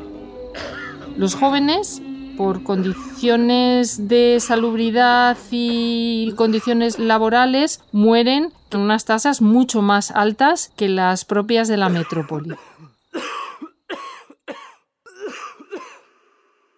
Los 1.18 1.36
jóvenes 1.36 2.02
por 2.42 2.64
condiciones 2.64 4.08
de 4.08 4.40
salubridad 4.40 5.38
y 5.52 6.34
condiciones 6.36 6.98
laborales 6.98 7.84
mueren 7.92 8.52
en 8.72 8.80
unas 8.80 9.06
tasas 9.06 9.44
mucho 9.44 9.84
más 9.84 10.10
altas 10.10 10.74
que 10.76 10.90
las 10.90 11.24
propias 11.24 11.68
de 11.68 11.78
la 11.78 11.90
metrópoli. 11.90 12.56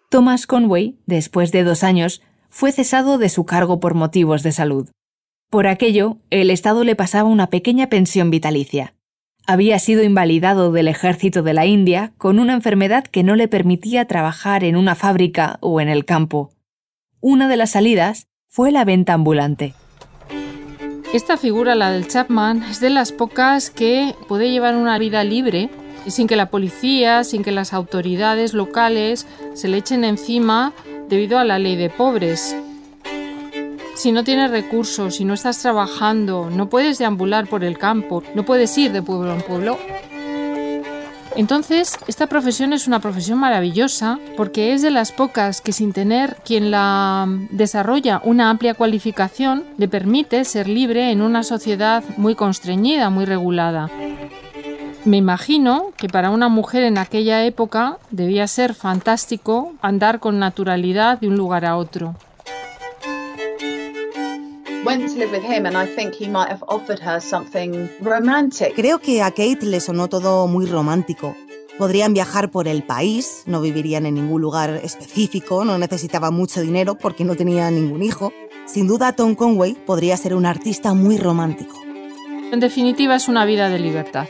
Thomas 0.09 0.47
Conway, 0.47 0.97
después 1.05 1.53
de 1.53 1.63
dos 1.63 1.85
años, 1.85 2.21
fue 2.49 2.73
cesado 2.73 3.17
de 3.17 3.29
su 3.29 3.45
cargo 3.45 3.79
por 3.79 3.93
motivos 3.93 4.43
de 4.43 4.51
salud. 4.51 4.89
Por 5.49 5.67
aquello, 5.67 6.17
el 6.29 6.49
Estado 6.49 6.83
le 6.83 6.97
pasaba 6.97 7.29
una 7.29 7.47
pequeña 7.47 7.87
pensión 7.87 8.31
vitalicia. 8.31 8.95
Había 9.45 9.77
sido 9.77 10.03
invalidado 10.03 10.71
del 10.71 10.87
ejército 10.87 11.43
de 11.43 11.53
la 11.53 11.65
India 11.65 12.13
con 12.17 12.39
una 12.39 12.53
enfermedad 12.53 13.03
que 13.03 13.23
no 13.23 13.35
le 13.35 13.49
permitía 13.49 14.05
trabajar 14.05 14.63
en 14.63 14.77
una 14.77 14.95
fábrica 14.95 15.57
o 15.59 15.81
en 15.81 15.89
el 15.89 16.05
campo. 16.05 16.51
Una 17.19 17.49
de 17.49 17.57
las 17.57 17.71
salidas 17.71 18.27
fue 18.47 18.71
la 18.71 18.85
venta 18.85 19.13
ambulante. 19.13 19.73
Esta 21.13 21.35
figura, 21.35 21.75
la 21.75 21.91
del 21.91 22.07
Chapman, 22.07 22.63
es 22.63 22.79
de 22.79 22.89
las 22.89 23.11
pocas 23.11 23.69
que 23.69 24.15
puede 24.29 24.49
llevar 24.49 24.77
una 24.77 24.97
vida 24.97 25.25
libre 25.25 25.69
sin 26.07 26.27
que 26.27 26.37
la 26.37 26.49
policía, 26.49 27.25
sin 27.25 27.43
que 27.43 27.51
las 27.51 27.73
autoridades 27.73 28.53
locales 28.53 29.27
se 29.53 29.67
le 29.67 29.77
echen 29.77 30.05
encima 30.05 30.73
debido 31.09 31.37
a 31.37 31.43
la 31.43 31.59
ley 31.59 31.75
de 31.75 31.89
pobres. 31.89 32.55
Si 33.95 34.11
no 34.11 34.23
tienes 34.23 34.49
recursos, 34.49 35.15
si 35.15 35.25
no 35.25 35.33
estás 35.33 35.59
trabajando, 35.59 36.49
no 36.49 36.67
puedes 36.67 36.97
deambular 36.97 37.47
por 37.47 37.63
el 37.63 37.77
campo, 37.77 38.23
no 38.33 38.43
puedes 38.43 38.75
ir 38.77 38.91
de 38.91 39.03
pueblo 39.03 39.33
en 39.33 39.41
pueblo. 39.41 39.77
Entonces, 41.35 41.97
esta 42.07 42.27
profesión 42.27 42.73
es 42.73 42.87
una 42.87 42.99
profesión 42.99 43.39
maravillosa 43.39 44.19
porque 44.37 44.73
es 44.73 44.81
de 44.81 44.91
las 44.91 45.11
pocas 45.11 45.61
que 45.61 45.73
sin 45.73 45.93
tener 45.93 46.37
quien 46.45 46.69
la 46.69 47.27
desarrolla 47.49 48.21
una 48.23 48.49
amplia 48.49 48.75
cualificación 48.75 49.63
le 49.77 49.87
permite 49.87 50.43
ser 50.45 50.67
libre 50.67 51.11
en 51.11 51.21
una 51.21 51.43
sociedad 51.43 52.03
muy 52.17 52.35
constreñida, 52.35 53.09
muy 53.09 53.25
regulada. 53.25 53.89
Me 55.05 55.17
imagino 55.17 55.91
que 55.97 56.07
para 56.07 56.29
una 56.29 56.49
mujer 56.49 56.83
en 56.83 56.97
aquella 56.97 57.43
época 57.45 57.97
debía 58.09 58.47
ser 58.47 58.73
fantástico 58.73 59.73
andar 59.81 60.19
con 60.19 60.39
naturalidad 60.39 61.19
de 61.19 61.27
un 61.27 61.35
lugar 61.35 61.65
a 61.65 61.77
otro. 61.77 62.15
Creo 68.75 68.99
que 68.99 69.21
a 69.21 69.31
Kate 69.31 69.59
le 69.61 69.79
sonó 69.79 70.09
todo 70.09 70.45
muy 70.47 70.65
romántico. 70.65 71.37
Podrían 71.77 72.13
viajar 72.13 72.51
por 72.51 72.67
el 72.67 72.83
país, 72.83 73.43
no 73.45 73.61
vivirían 73.61 74.05
en 74.05 74.15
ningún 74.15 74.41
lugar 74.41 74.81
específico, 74.83 75.63
no 75.63 75.77
necesitaba 75.77 76.31
mucho 76.31 76.61
dinero 76.61 76.95
porque 76.95 77.23
no 77.23 77.35
tenía 77.35 77.71
ningún 77.71 78.03
hijo. 78.03 78.33
Sin 78.65 78.87
duda, 78.87 79.13
Tom 79.13 79.35
Conway 79.35 79.73
podría 79.73 80.17
ser 80.17 80.35
un 80.35 80.45
artista 80.45 80.93
muy 80.93 81.17
romántico. 81.17 81.81
En 82.51 82.59
definitiva, 82.59 83.15
es 83.15 83.29
una 83.29 83.45
vida 83.45 83.69
de 83.69 83.79
libertad. 83.79 84.27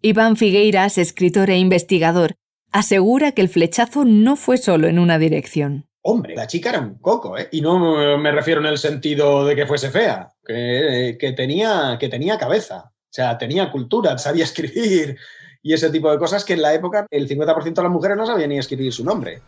Iván 0.00 0.36
Figueiras, 0.36 0.96
escritor 0.96 1.50
e 1.50 1.58
investigador, 1.58 2.34
asegura 2.72 3.32
que 3.32 3.42
el 3.42 3.50
flechazo 3.50 4.06
no 4.06 4.36
fue 4.36 4.56
solo 4.56 4.88
en 4.88 4.98
una 4.98 5.18
dirección. 5.18 5.86
Hombre, 6.08 6.36
la 6.36 6.46
chica 6.46 6.70
era 6.70 6.78
un 6.78 6.98
coco, 7.00 7.36
¿eh? 7.36 7.48
Y 7.50 7.60
no 7.60 8.16
me 8.16 8.30
refiero 8.30 8.60
en 8.60 8.66
el 8.66 8.78
sentido 8.78 9.44
de 9.44 9.56
que 9.56 9.66
fuese 9.66 9.90
fea, 9.90 10.32
que, 10.46 11.34
tenía, 11.36 11.96
que 11.98 12.08
tenía 12.08 12.38
cabeza, 12.38 12.92
o 12.92 13.10
sea, 13.10 13.36
tenía 13.38 13.72
cultura, 13.72 14.16
sabía 14.16 14.44
escribir 14.50 15.18
y 15.64 15.72
ese 15.72 15.90
tipo 15.90 16.08
de 16.12 16.18
cosas 16.18 16.44
que 16.44 16.52
en 16.52 16.62
la 16.62 16.72
época 16.72 17.08
el 17.10 17.28
50% 17.28 17.74
de 17.74 17.82
las 17.82 17.90
mujeres 17.90 18.16
no 18.16 18.24
sabían 18.24 18.50
ni 18.50 18.58
escribir 18.58 18.92
su 18.92 19.04
nombre. 19.04 19.40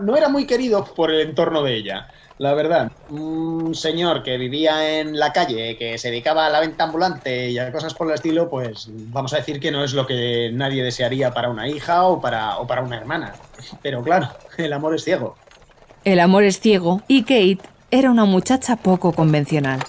No 0.00 0.16
era 0.16 0.28
muy 0.28 0.46
querido 0.46 0.84
por 0.84 1.10
el 1.10 1.20
entorno 1.20 1.64
de 1.64 1.74
ella 1.74 2.08
la 2.40 2.54
verdad. 2.54 2.90
Un 3.10 3.74
señor 3.74 4.22
que 4.22 4.38
vivía 4.38 4.98
en 4.98 5.18
la 5.18 5.30
calle, 5.30 5.76
que 5.76 5.98
se 5.98 6.08
dedicaba 6.08 6.46
a 6.46 6.50
la 6.50 6.60
venta 6.60 6.84
ambulante 6.84 7.50
y 7.50 7.58
a 7.58 7.70
cosas 7.70 7.92
por 7.92 8.06
el 8.08 8.14
estilo, 8.14 8.48
pues 8.48 8.88
vamos 8.88 9.34
a 9.34 9.36
decir 9.36 9.60
que 9.60 9.70
no 9.70 9.84
es 9.84 9.92
lo 9.92 10.06
que 10.06 10.50
nadie 10.50 10.82
desearía 10.82 11.34
para 11.34 11.50
una 11.50 11.68
hija 11.68 12.04
o 12.04 12.18
para, 12.18 12.56
o 12.56 12.66
para 12.66 12.80
una 12.80 12.96
hermana. 12.96 13.34
Pero 13.82 14.02
claro, 14.02 14.30
el 14.56 14.72
amor 14.72 14.94
es 14.94 15.04
ciego. 15.04 15.36
El 16.04 16.20
amor 16.20 16.44
es 16.44 16.60
ciego 16.60 17.02
y 17.08 17.22
Kate 17.22 17.58
era 17.90 18.10
una 18.10 18.24
muchacha 18.24 18.76
poco 18.76 19.12
convencional. 19.12 19.80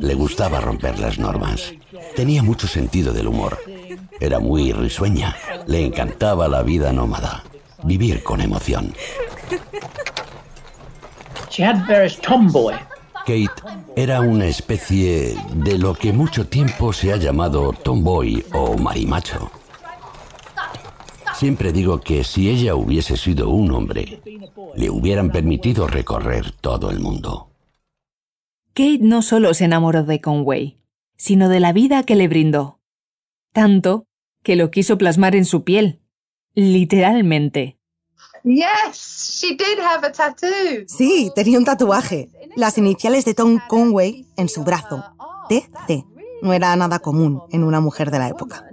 Le 0.00 0.14
gustaba 0.14 0.60
romper 0.60 0.98
las 0.98 1.18
normas. 1.18 1.74
Tenía 2.14 2.42
mucho 2.42 2.66
sentido 2.66 3.12
del 3.12 3.26
humor. 3.28 3.58
Era 4.18 4.38
muy 4.38 4.72
risueña. 4.72 5.36
Le 5.66 5.84
encantaba 5.84 6.48
la 6.48 6.62
vida 6.62 6.92
nómada 6.92 7.42
vivir 7.82 8.22
con 8.22 8.40
emoción. 8.40 8.94
Kate 13.26 13.62
era 13.96 14.20
una 14.20 14.46
especie 14.46 15.36
de 15.54 15.78
lo 15.78 15.94
que 15.94 16.12
mucho 16.12 16.46
tiempo 16.46 16.92
se 16.92 17.12
ha 17.12 17.16
llamado 17.16 17.72
tomboy 17.72 18.44
o 18.52 18.76
marimacho. 18.76 19.50
Siempre 21.38 21.70
digo 21.72 22.00
que 22.00 22.24
si 22.24 22.48
ella 22.48 22.74
hubiese 22.74 23.18
sido 23.18 23.50
un 23.50 23.70
hombre, 23.70 24.22
le 24.74 24.88
hubieran 24.88 25.30
permitido 25.30 25.86
recorrer 25.86 26.50
todo 26.50 26.90
el 26.90 26.98
mundo. 26.98 27.50
Kate 28.72 29.00
no 29.02 29.20
solo 29.20 29.52
se 29.52 29.66
enamoró 29.66 30.04
de 30.04 30.20
Conway, 30.22 30.78
sino 31.18 31.50
de 31.50 31.60
la 31.60 31.74
vida 31.74 32.04
que 32.04 32.14
le 32.14 32.28
brindó. 32.28 32.80
Tanto 33.52 34.06
que 34.42 34.56
lo 34.56 34.70
quiso 34.70 34.96
plasmar 34.96 35.36
en 35.36 35.44
su 35.44 35.62
piel, 35.62 36.00
literalmente. 36.54 37.76
Yes, 38.44 39.38
she 39.40 39.56
did 39.56 39.78
have 39.78 40.06
a 40.06 40.12
tattoo. 40.12 40.84
Sí, 40.86 41.30
tenía 41.34 41.58
un 41.58 41.64
tatuaje. 41.64 42.30
Las 42.54 42.78
iniciales 42.78 43.24
de 43.26 43.34
Tom 43.34 43.58
Conway 43.68 44.26
en 44.36 44.48
su 44.48 44.64
brazo. 44.64 45.04
TC. 45.50 46.04
No 46.42 46.52
era 46.52 46.74
nada 46.76 47.00
común 47.00 47.42
en 47.50 47.64
una 47.64 47.80
mujer 47.80 48.10
de 48.10 48.20
la 48.20 48.28
época. 48.28 48.64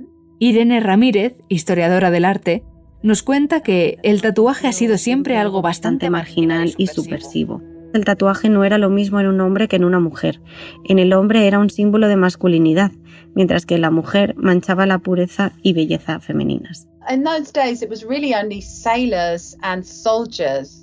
Irene 0.44 0.82
Ramírez, 0.82 1.38
historiadora 1.48 2.12
del 2.12 2.26
arte, 2.26 2.66
nos 3.02 3.24
cuenta 3.24 3.62
que 3.62 3.98
el 4.04 4.22
tatuaje 4.22 4.68
ha 4.68 4.74
sido 4.74 4.98
siempre 4.98 5.38
algo 5.38 5.62
bastante 5.62 6.10
marginal 6.10 6.74
y 6.78 6.88
subversivo. 6.88 7.62
El 7.94 8.04
tatuaje 8.04 8.50
no 8.50 8.66
era 8.66 8.78
lo 8.78 8.90
mismo 8.90 9.22
en 9.22 9.28
un 9.28 9.40
hombre 9.40 9.70
que 9.70 9.78
en 9.78 9.86
una 9.86 10.02
mujer. 10.02 10.42
En 10.84 11.00
el 11.00 11.14
hombre 11.14 11.48
era 11.48 11.60
un 11.60 11.70
símbolo 11.70 12.10
de 12.10 12.18
masculinidad, 12.18 12.92
mientras 13.34 13.66
que 13.66 13.76
en 13.76 13.82
la 13.84 13.90
mujer 13.90 14.36
manchaba 14.36 14.86
la 14.86 15.00
pureza 15.00 15.54
y 15.62 15.72
belleza 15.72 16.20
femeninas. 16.20 16.90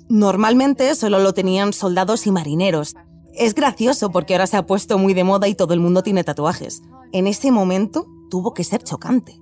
Normalmente 0.09 0.95
solo 0.95 1.19
lo 1.19 1.33
tenían 1.33 1.71
soldados 1.71 2.25
y 2.25 2.31
marineros. 2.31 2.95
Es 3.35 3.53
gracioso 3.53 4.09
porque 4.09 4.33
ahora 4.33 4.47
se 4.47 4.57
ha 4.57 4.65
puesto 4.65 4.97
muy 4.97 5.13
de 5.13 5.23
moda 5.23 5.47
y 5.47 5.53
todo 5.53 5.75
el 5.75 5.79
mundo 5.79 6.01
tiene 6.01 6.23
tatuajes. 6.23 6.81
En 7.13 7.27
ese 7.27 7.51
momento 7.51 8.07
tuvo 8.31 8.55
que 8.55 8.63
ser 8.63 8.81
chocante. 8.81 9.39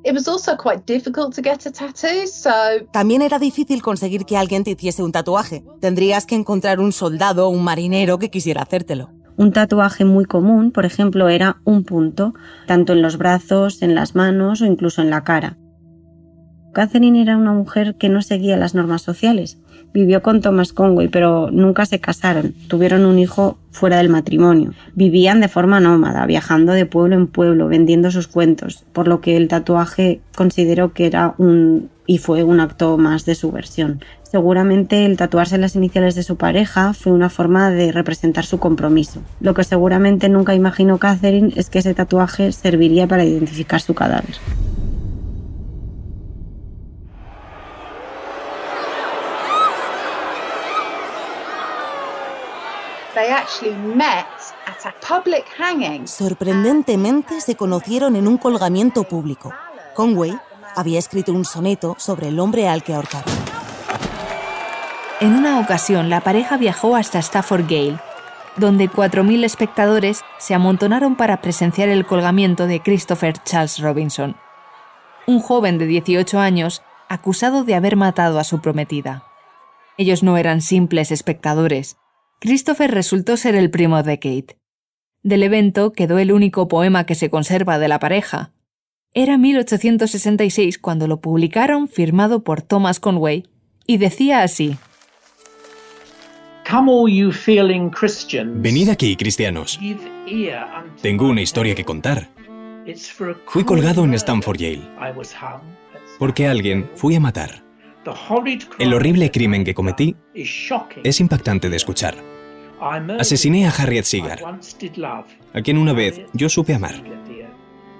También 2.91 3.22
era 3.22 3.39
difícil 3.39 3.81
conseguir 3.81 4.25
que 4.25 4.36
alguien 4.36 4.65
te 4.65 4.71
hiciese 4.71 5.04
un 5.04 5.13
tatuaje. 5.13 5.63
Tendrías 5.80 6.25
que 6.25 6.36
encontrar 6.36 6.82
un 6.82 6.91
soldado 6.91 7.47
o 7.47 7.49
un 7.49 7.63
marinero 7.63 8.19
que 8.19 8.30
quisiera 8.30 8.63
hacértelo. 8.63 9.12
Un 9.38 9.54
tatuaje 9.54 10.04
muy 10.04 10.25
común, 10.25 10.71
por 10.71 10.86
ejemplo, 10.86 11.30
era 11.30 11.62
un 11.63 11.86
punto, 11.86 12.34
tanto 12.67 12.91
en 12.91 13.02
los 13.02 13.17
brazos, 13.17 13.82
en 13.82 13.95
las 13.95 14.13
manos 14.13 14.60
o 14.60 14.65
incluso 14.65 15.02
en 15.02 15.10
la 15.10 15.23
cara. 15.23 15.58
Catherine 16.73 17.21
era 17.21 17.38
una 17.38 17.53
mujer 17.53 17.95
que 17.95 18.10
no 18.10 18.21
seguía 18.21 18.58
las 18.58 18.75
normas 18.75 19.01
sociales. 19.01 19.58
Vivió 19.91 20.21
con 20.21 20.41
Thomas 20.41 20.71
Conway, 20.71 21.08
pero 21.08 21.49
nunca 21.51 21.86
se 21.86 21.99
casaron. 21.99 22.53
Tuvieron 22.67 23.05
un 23.05 23.17
hijo 23.17 23.58
fuera 23.71 23.97
del 23.97 24.10
matrimonio. 24.10 24.73
Vivían 24.93 25.41
de 25.41 25.47
forma 25.47 25.79
nómada, 25.79 26.25
viajando 26.25 26.73
de 26.73 26.86
pueblo 26.86 27.15
en 27.15 27.27
pueblo, 27.27 27.67
vendiendo 27.67 28.12
sus 28.12 28.27
cuentos, 28.27 28.86
por 28.93 29.08
lo 29.08 29.19
que 29.19 29.36
el 29.36 29.47
tatuaje 29.47 30.21
consideró 30.36 30.93
que 30.93 31.08
era 31.08 31.34
un 31.38 31.89
y 32.10 32.17
fue 32.17 32.43
un 32.43 32.60
acto 32.60 32.97
más 32.97 33.25
de 33.25 33.36
subversión. 33.36 34.03
Seguramente 34.23 35.05
el 35.05 35.15
tatuarse 35.15 35.60
las 35.60 35.75
iniciales 35.75 36.15
de 36.15 36.23
su 36.23 36.38
pareja 36.38 36.93
fue 36.93 37.12
una 37.12 37.29
forma 37.29 37.69
de 37.69 37.91
representar 37.91 38.45
su 38.45 38.58
compromiso. 38.58 39.21
Lo 39.39 39.53
que 39.53 39.63
seguramente 39.63 40.27
nunca 40.27 40.55
imaginó 40.55 40.97
Catherine 40.97 41.53
es 41.55 41.69
que 41.69 41.79
ese 41.79 41.93
tatuaje 41.93 42.51
serviría 42.51 43.08
para 43.08 43.25
identificar 43.25 43.79
su 43.79 43.93
cadáver. 43.93 44.38
Sorprendentemente 56.08 57.41
se 57.41 57.55
conocieron 57.55 58.15
en 58.15 58.27
un 58.27 58.38
colgamiento 58.38 59.03
público. 59.03 59.53
Conway 59.93 60.38
había 60.75 60.99
escrito 60.99 61.34
un 61.34 61.45
soneto 61.45 61.95
sobre 61.97 62.29
el 62.29 62.39
hombre 62.39 62.67
al 62.67 62.84
que 62.84 62.93
ahorcaron. 62.93 63.34
En 65.19 65.36
una 65.36 65.60
ocasión, 65.60 66.10
la 66.10 66.21
pareja 66.21 66.55
viajó 66.55 66.95
hasta 66.95 67.19
Stafford 67.19 67.63
Gale, 67.63 67.99
donde 68.55 68.89
4.000 68.89 69.43
espectadores 69.43 70.21
se 70.38 70.53
amontonaron 70.53 71.17
para 71.17 71.41
presenciar 71.41 71.89
el 71.89 72.05
colgamiento 72.05 72.67
de 72.67 72.82
Christopher 72.82 73.38
Charles 73.43 73.79
Robinson, 73.79 74.38
un 75.27 75.41
joven 75.41 75.77
de 75.77 75.88
18 75.88 76.39
años 76.39 76.84
acusado 77.10 77.63
de 77.65 77.75
haber 77.75 77.97
matado 77.97 78.39
a 78.39 78.45
su 78.45 78.62
prometida. 78.62 79.23
Ellos 79.97 80.23
no 80.23 80.38
eran 80.38 80.62
simples 80.62 81.12
espectadores, 81.12 81.97
Christopher 82.39 82.91
resultó 82.91 83.36
ser 83.36 83.56
el 83.56 83.69
primo 83.69 84.02
de 84.02 84.17
Kate. 84.17 84.58
Del 85.23 85.43
evento 85.43 85.91
quedó 85.91 86.19
el 86.19 86.32
único 86.32 86.69
poema 86.69 87.06
que 87.06 87.15
se 87.15 87.30
conserva 87.30 87.80
de 87.80 87.89
la 87.89 87.99
pareja. 87.99 88.54
Era 89.13 89.38
1866 89.38 90.78
cuando 90.80 91.08
lo 91.08 91.19
publicaron 91.19 91.89
firmado 91.89 92.43
por 92.43 92.62
Thomas 92.62 93.02
Conway 93.02 93.45
y 93.86 93.97
decía 93.97 94.43
así. 94.43 94.78
Venid 98.62 98.89
aquí, 98.89 99.15
cristianos. 99.17 99.80
Tengo 101.02 101.28
una 101.28 101.41
historia 101.41 101.75
que 101.75 101.84
contar. 101.84 102.30
Fui 103.47 103.65
colgado 103.65 104.06
en 104.06 104.13
Stanford 104.13 104.58
Yale 104.58 104.82
porque 106.17 106.47
alguien 106.47 106.89
fui 106.95 107.15
a 107.15 107.19
matar. 107.19 107.68
El 108.79 108.93
horrible 108.93 109.31
crimen 109.31 109.63
que 109.63 109.73
cometí 109.73 110.15
es 110.33 111.19
impactante 111.19 111.69
de 111.69 111.75
escuchar. 111.75 112.15
Asesiné 113.19 113.67
a 113.67 113.71
Harriet 113.71 114.05
Seeger, 114.05 114.39
a 115.53 115.62
quien 115.62 115.77
una 115.77 115.93
vez 115.93 116.21
yo 116.33 116.47
supe 116.47 116.73
amar. 116.73 117.03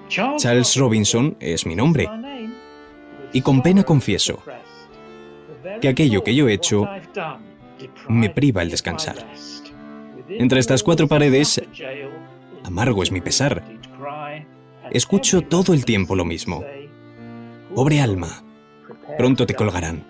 Charles 0.08 0.76
Robinson 0.76 1.36
es 1.38 1.66
mi 1.66 1.76
nombre. 1.76 2.08
Y 3.32 3.42
con 3.42 3.62
pena 3.62 3.84
confieso 3.84 4.42
que 5.80 5.88
aquello 5.88 6.24
que 6.24 6.34
yo 6.34 6.48
he 6.48 6.54
hecho 6.54 6.88
me 8.08 8.30
priva 8.30 8.62
el 8.62 8.70
descansar. 8.70 9.16
Entre 10.28 10.60
estas 10.60 10.82
cuatro 10.82 11.08
paredes, 11.08 11.62
amargo 12.64 13.02
es 13.02 13.12
mi 13.12 13.20
pesar. 13.20 13.62
Escucho 14.90 15.42
todo 15.42 15.74
el 15.74 15.84
tiempo 15.84 16.16
lo 16.16 16.24
mismo. 16.24 16.64
Pobre 17.74 18.00
alma, 18.00 18.42
pronto 19.16 19.46
te 19.46 19.54
colgarán. 19.54 20.04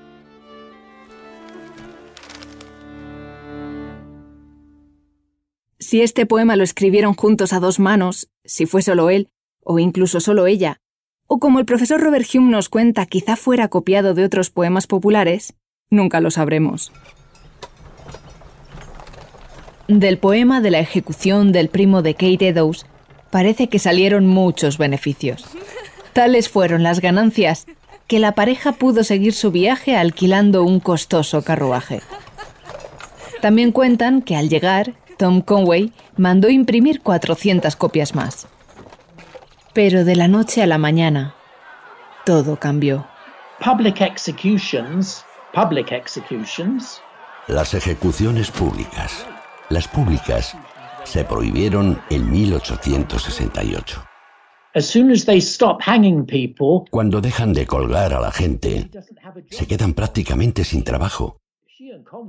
Si 5.78 6.02
este 6.02 6.24
poema 6.24 6.56
lo 6.56 6.62
escribieron 6.62 7.14
juntos 7.14 7.52
a 7.52 7.58
dos 7.58 7.80
manos, 7.80 8.28
si 8.44 8.66
fue 8.66 8.82
solo 8.82 9.10
él, 9.10 9.28
o 9.64 9.78
incluso 9.78 10.20
solo 10.20 10.46
ella, 10.46 10.80
o 11.26 11.38
como 11.38 11.58
el 11.58 11.64
profesor 11.64 12.00
Robert 12.00 12.26
Hume 12.32 12.50
nos 12.50 12.68
cuenta, 12.68 13.06
quizá 13.06 13.36
fuera 13.36 13.68
copiado 13.68 14.14
de 14.14 14.24
otros 14.24 14.50
poemas 14.50 14.86
populares, 14.86 15.54
nunca 15.90 16.20
lo 16.20 16.30
sabremos. 16.30 16.92
Del 19.88 20.18
poema 20.18 20.60
de 20.60 20.70
la 20.70 20.78
ejecución 20.78 21.50
del 21.50 21.68
primo 21.68 22.02
de 22.02 22.14
Kate 22.14 22.48
Eddowes 22.48 22.86
parece 23.30 23.68
que 23.68 23.80
salieron 23.80 24.26
muchos 24.26 24.78
beneficios. 24.78 25.44
Tales 26.12 26.48
fueron 26.48 26.82
las 26.82 27.00
ganancias 27.00 27.66
que 28.10 28.18
la 28.18 28.32
pareja 28.32 28.72
pudo 28.72 29.04
seguir 29.04 29.34
su 29.34 29.52
viaje 29.52 29.96
alquilando 29.96 30.64
un 30.64 30.80
costoso 30.80 31.42
carruaje. 31.42 32.02
También 33.40 33.70
cuentan 33.70 34.20
que 34.20 34.34
al 34.34 34.48
llegar, 34.48 34.94
Tom 35.16 35.42
Conway 35.42 35.92
mandó 36.16 36.50
imprimir 36.50 37.02
400 37.02 37.76
copias 37.76 38.16
más. 38.16 38.48
Pero 39.74 40.04
de 40.04 40.16
la 40.16 40.26
noche 40.26 40.60
a 40.60 40.66
la 40.66 40.76
mañana, 40.76 41.36
todo 42.26 42.58
cambió. 42.58 43.06
Public 43.64 44.00
executions, 44.00 45.24
public 45.54 45.92
executions. 45.92 47.00
Las 47.46 47.74
ejecuciones 47.74 48.50
públicas. 48.50 49.24
Las 49.68 49.86
públicas 49.86 50.56
se 51.04 51.24
prohibieron 51.24 52.02
en 52.10 52.28
1868. 52.28 54.09
Cuando 56.90 57.20
dejan 57.20 57.52
de 57.52 57.66
colgar 57.66 58.14
a 58.14 58.20
la 58.20 58.30
gente, 58.30 58.90
se 59.50 59.66
quedan 59.66 59.94
prácticamente 59.94 60.64
sin 60.64 60.84
trabajo. 60.84 61.40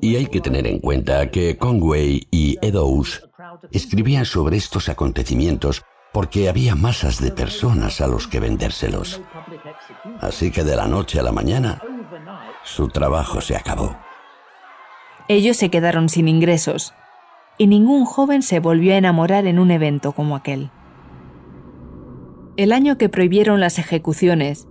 Y 0.02 0.16
hay 0.16 0.26
que 0.26 0.42
tener 0.42 0.66
en 0.66 0.80
cuenta 0.80 1.30
que 1.30 1.58
Conway 1.58 2.28
y 2.32 2.58
Eddowes 2.62 3.30
escribían 3.72 4.26
sobre 4.26 4.58
estos 4.58 4.90
acontecimientos 4.90 5.84
porque 6.14 6.50
había 6.50 6.76
masas 6.76 7.22
de 7.22 7.32
personas 7.32 8.02
a 8.02 8.08
los 8.08 8.28
que 8.28 8.40
vendérselos. 8.40 9.22
Así 10.20 10.52
que 10.52 10.64
de 10.64 10.76
la 10.76 10.88
noche 10.88 11.20
a 11.20 11.24
la 11.24 11.32
mañana, 11.32 11.82
su 12.64 12.88
trabajo 12.88 13.40
se 13.40 13.56
acabó. 13.56 13.96
Ellos 15.28 15.58
se 15.58 15.70
quedaron 15.70 16.10
sin 16.10 16.28
ingresos 16.28 16.94
y 17.58 17.68
ningún 17.68 18.06
joven 18.06 18.42
se 18.42 18.60
volvió 18.60 18.94
a 18.94 18.98
enamorar 18.98 19.46
en 19.46 19.60
un 19.60 19.72
evento 19.72 20.12
como 20.12 20.36
aquel. 20.36 20.72
El 22.62 22.74
año 22.74 23.00
que 23.00 23.10
prohibieron 23.10 23.60
las 23.60 23.80
ejecuciones, 23.80 24.68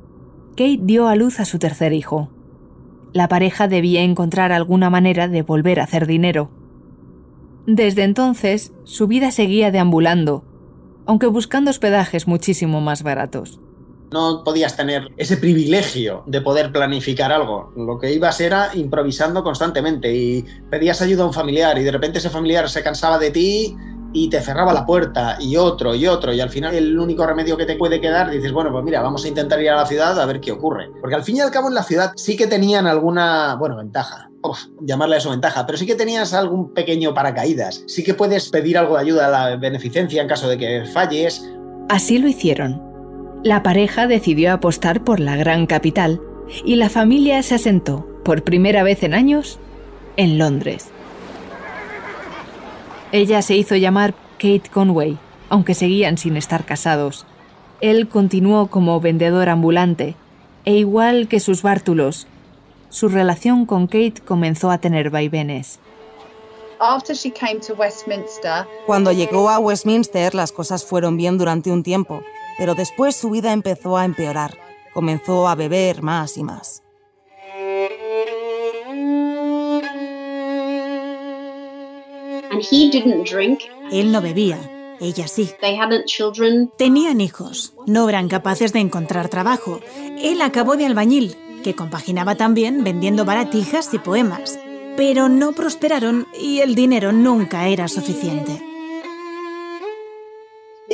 Kate 0.50 0.78
dio 0.80 1.08
a 1.08 1.16
luz 1.16 1.40
a 1.40 1.44
su 1.44 1.58
tercer 1.58 1.92
hijo. 1.92 2.30
La 3.12 3.26
pareja 3.26 3.66
debía 3.66 4.02
encontrar 4.02 4.52
alguna 4.52 4.90
manera 4.90 5.26
de 5.26 5.42
volver 5.42 5.80
a 5.80 5.82
hacer 5.82 6.06
dinero. 6.06 6.52
Desde 7.66 8.04
entonces, 8.04 8.72
su 8.84 9.08
vida 9.08 9.32
seguía 9.32 9.72
deambulando, 9.72 10.44
aunque 11.04 11.26
buscando 11.26 11.72
hospedajes 11.72 12.28
muchísimo 12.28 12.80
más 12.80 13.02
baratos. 13.02 13.58
No 14.12 14.44
podías 14.44 14.76
tener 14.76 15.08
ese 15.16 15.36
privilegio 15.36 16.22
de 16.28 16.42
poder 16.42 16.70
planificar 16.70 17.32
algo. 17.32 17.72
Lo 17.76 17.98
que 17.98 18.12
ibas 18.12 18.40
era 18.40 18.70
improvisando 18.72 19.42
constantemente 19.42 20.14
y 20.14 20.44
pedías 20.70 21.02
ayuda 21.02 21.24
a 21.24 21.26
un 21.26 21.32
familiar 21.32 21.76
y 21.76 21.82
de 21.82 21.90
repente 21.90 22.18
ese 22.18 22.30
familiar 22.30 22.70
se 22.70 22.84
cansaba 22.84 23.18
de 23.18 23.32
ti 23.32 23.76
y 24.12 24.28
te 24.28 24.40
cerraba 24.40 24.72
la 24.72 24.86
puerta 24.86 25.36
y 25.40 25.56
otro 25.56 25.94
y 25.94 26.06
otro 26.06 26.32
y 26.32 26.40
al 26.40 26.50
final 26.50 26.74
el 26.74 26.98
único 26.98 27.26
remedio 27.26 27.56
que 27.56 27.66
te 27.66 27.76
puede 27.76 28.00
quedar 28.00 28.30
dices 28.30 28.52
bueno 28.52 28.72
pues 28.72 28.84
mira 28.84 29.00
vamos 29.02 29.24
a 29.24 29.28
intentar 29.28 29.60
ir 29.60 29.70
a 29.70 29.76
la 29.76 29.86
ciudad 29.86 30.20
a 30.20 30.26
ver 30.26 30.40
qué 30.40 30.52
ocurre 30.52 30.90
porque 31.00 31.14
al 31.14 31.22
fin 31.22 31.36
y 31.36 31.40
al 31.40 31.50
cabo 31.50 31.68
en 31.68 31.74
la 31.74 31.82
ciudad 31.82 32.12
sí 32.16 32.36
que 32.36 32.46
tenían 32.46 32.86
alguna 32.86 33.56
bueno 33.56 33.76
ventaja 33.76 34.28
Uf, 34.42 34.58
llamarle 34.80 35.18
eso 35.18 35.30
ventaja 35.30 35.66
pero 35.66 35.78
sí 35.78 35.86
que 35.86 35.94
tenías 35.94 36.32
algún 36.32 36.72
pequeño 36.72 37.14
paracaídas 37.14 37.84
sí 37.86 38.02
que 38.02 38.14
puedes 38.14 38.48
pedir 38.48 38.78
algo 38.78 38.94
de 38.94 39.02
ayuda 39.02 39.26
a 39.26 39.30
la 39.30 39.56
beneficencia 39.56 40.22
en 40.22 40.28
caso 40.28 40.48
de 40.48 40.58
que 40.58 40.84
falles 40.86 41.46
Así 41.90 42.18
lo 42.18 42.28
hicieron. 42.28 42.80
La 43.42 43.64
pareja 43.64 44.06
decidió 44.06 44.52
apostar 44.52 45.02
por 45.02 45.18
la 45.18 45.34
gran 45.34 45.66
capital 45.66 46.20
y 46.64 46.76
la 46.76 46.88
familia 46.88 47.42
se 47.42 47.56
asentó, 47.56 48.06
por 48.24 48.44
primera 48.44 48.84
vez 48.84 49.02
en 49.02 49.12
años, 49.12 49.58
en 50.16 50.38
Londres. 50.38 50.89
Ella 53.12 53.42
se 53.42 53.56
hizo 53.56 53.74
llamar 53.76 54.14
Kate 54.38 54.70
Conway, 54.72 55.18
aunque 55.48 55.74
seguían 55.74 56.16
sin 56.16 56.36
estar 56.36 56.64
casados. 56.64 57.26
Él 57.80 58.08
continuó 58.08 58.68
como 58.68 59.00
vendedor 59.00 59.48
ambulante, 59.48 60.14
e 60.64 60.74
igual 60.74 61.26
que 61.26 61.40
sus 61.40 61.62
bártulos, 61.62 62.26
su 62.88 63.08
relación 63.08 63.66
con 63.66 63.86
Kate 63.86 64.22
comenzó 64.24 64.70
a 64.70 64.78
tener 64.78 65.10
vaivenes. 65.10 65.80
After 66.78 67.14
she 67.14 67.30
came 67.30 67.60
to 67.60 67.74
Westminster, 67.74 68.66
Cuando 68.86 69.12
llegó 69.12 69.50
a 69.50 69.58
Westminster 69.58 70.34
las 70.34 70.52
cosas 70.52 70.84
fueron 70.84 71.16
bien 71.16 71.36
durante 71.36 71.70
un 71.70 71.82
tiempo, 71.82 72.22
pero 72.58 72.74
después 72.74 73.16
su 73.16 73.30
vida 73.30 73.52
empezó 73.52 73.96
a 73.96 74.04
empeorar. 74.04 74.56
Comenzó 74.94 75.48
a 75.48 75.54
beber 75.54 76.02
más 76.02 76.36
y 76.36 76.42
más. 76.42 76.82
And 82.60 82.66
he 82.70 82.90
didn't 82.90 83.26
drink. 83.30 83.60
Él 83.90 84.12
no 84.12 84.20
bebía, 84.20 84.58
ella 85.00 85.28
sí. 85.28 85.48
They 85.62 85.76
hadn't 85.76 86.04
children. 86.04 86.70
Tenían 86.76 87.22
hijos, 87.22 87.72
no 87.86 88.06
eran 88.06 88.28
capaces 88.28 88.74
de 88.74 88.80
encontrar 88.80 89.30
trabajo. 89.30 89.80
Él 90.22 90.42
acabó 90.42 90.76
de 90.76 90.84
albañil, 90.84 91.36
que 91.64 91.74
compaginaba 91.74 92.34
también 92.34 92.84
vendiendo 92.84 93.24
baratijas 93.24 93.94
y 93.94 93.98
poemas. 93.98 94.58
Pero 94.96 95.30
no 95.30 95.52
prosperaron 95.52 96.26
y 96.38 96.60
el 96.60 96.74
dinero 96.74 97.12
nunca 97.12 97.66
era 97.68 97.88
suficiente. 97.88 98.62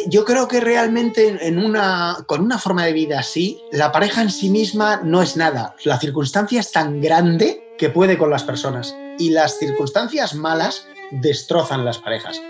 yo 0.07 0.25
creo 0.25 0.47
que 0.47 0.61
realmente 0.61 1.49
en 1.49 1.59
una, 1.59 2.19
con 2.27 2.43
una 2.43 2.59
forma 2.59 2.85
de 2.85 2.93
vida 2.93 3.19
así, 3.19 3.61
la 3.73 3.91
pareja 3.91 4.23
en 4.23 4.31
sí 4.31 4.51
misma 4.51 5.01
no 5.03 5.21
es 5.21 5.37
nada. 5.37 5.75
La 5.83 5.99
circunstancia 5.99 6.61
es 6.61 6.71
tan 6.71 7.01
grande 7.01 7.75
que 7.77 7.91
puede 7.91 8.19
con 8.19 8.31
las 8.31 8.45
personas. 8.45 8.95
Y 9.19 9.31
las 9.31 9.59
circunstancias 9.59 10.35
malas 10.35 10.87
destrozan 11.11 11.85
las 11.85 11.99
parejas. 11.99 12.41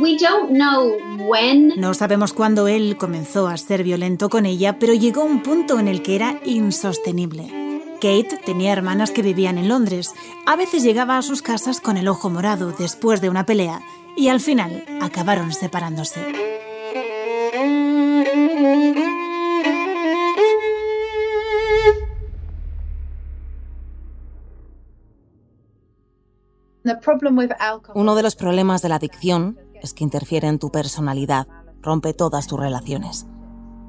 We 0.00 0.18
don't 0.18 0.50
know 0.50 0.92
when. 1.26 1.72
No 1.76 1.94
sabemos 1.94 2.34
cuándo 2.34 2.68
él 2.68 2.96
comenzó 2.98 3.48
a 3.48 3.56
ser 3.56 3.82
violento 3.82 4.28
con 4.28 4.44
ella, 4.44 4.78
pero 4.78 4.92
llegó 4.92 5.24
un 5.24 5.42
punto 5.42 5.78
en 5.78 5.88
el 5.88 6.02
que 6.02 6.16
era 6.16 6.38
insostenible. 6.44 7.66
Kate 7.94 8.38
tenía 8.44 8.72
hermanas 8.72 9.10
que 9.10 9.22
vivían 9.22 9.56
en 9.56 9.68
Londres. 9.68 10.12
A 10.44 10.54
veces 10.54 10.82
llegaba 10.82 11.16
a 11.16 11.22
sus 11.22 11.40
casas 11.40 11.80
con 11.80 11.96
el 11.96 12.08
ojo 12.08 12.28
morado 12.28 12.72
después 12.72 13.22
de 13.22 13.30
una 13.30 13.46
pelea 13.46 13.80
y 14.16 14.28
al 14.28 14.40
final 14.40 14.84
acabaron 15.00 15.52
separándose. 15.52 16.20
Uno 27.94 28.14
de 28.14 28.22
los 28.22 28.36
problemas 28.36 28.82
de 28.82 28.88
la 28.88 28.96
adicción 28.96 29.58
es 29.82 29.92
que 29.94 30.04
interfiere 30.04 30.48
en 30.48 30.58
tu 30.58 30.70
personalidad, 30.70 31.46
rompe 31.82 32.14
todas 32.14 32.46
tus 32.46 32.58
relaciones. 32.58 33.26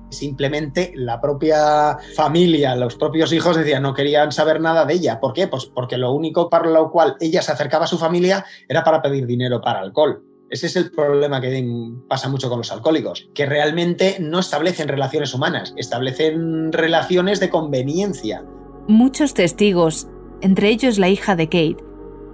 Simplemente 0.10 0.93
la 0.95 1.19
propia 1.19 1.97
familia, 2.15 2.75
los 2.75 2.95
propios 2.95 3.33
hijos 3.33 3.57
decían 3.57 3.83
no 3.83 3.93
querían 3.93 4.31
saber 4.31 4.62
nada 4.62 4.86
de 4.86 4.93
ella. 4.93 5.19
¿Por 5.19 5.33
qué? 5.33 5.47
Pues 5.47 5.65
porque 5.65 5.97
lo 5.97 6.13
único 6.13 6.49
para 6.49 6.69
lo 6.69 6.91
cual 6.91 7.17
ella 7.19 7.41
se 7.41 7.51
acercaba 7.51 7.86
a 7.86 7.88
su 7.88 7.97
familia 7.97 8.45
era 8.69 8.83
para 8.83 9.01
pedir 9.01 9.25
dinero 9.25 9.60
para 9.60 9.79
alcohol. 9.79 10.23
Ese 10.49 10.67
es 10.67 10.77
el 10.77 10.91
problema 10.91 11.41
que 11.41 11.65
pasa 12.07 12.29
mucho 12.29 12.47
con 12.47 12.60
los 12.60 12.71
alcohólicos, 12.71 13.29
que 13.33 13.45
realmente 13.45 14.15
no 14.21 14.39
establecen 14.39 14.88
relaciones 14.88 15.33
humanas, 15.33 15.73
establecen 15.75 16.71
relaciones 16.71 17.41
de 17.41 17.49
conveniencia. 17.49 18.45
Muchos 18.88 19.33
testigos, 19.33 20.07
entre 20.39 20.69
ellos 20.69 20.99
la 20.99 21.10
hija 21.10 21.36
de 21.36 21.47
Kate, 21.47 21.87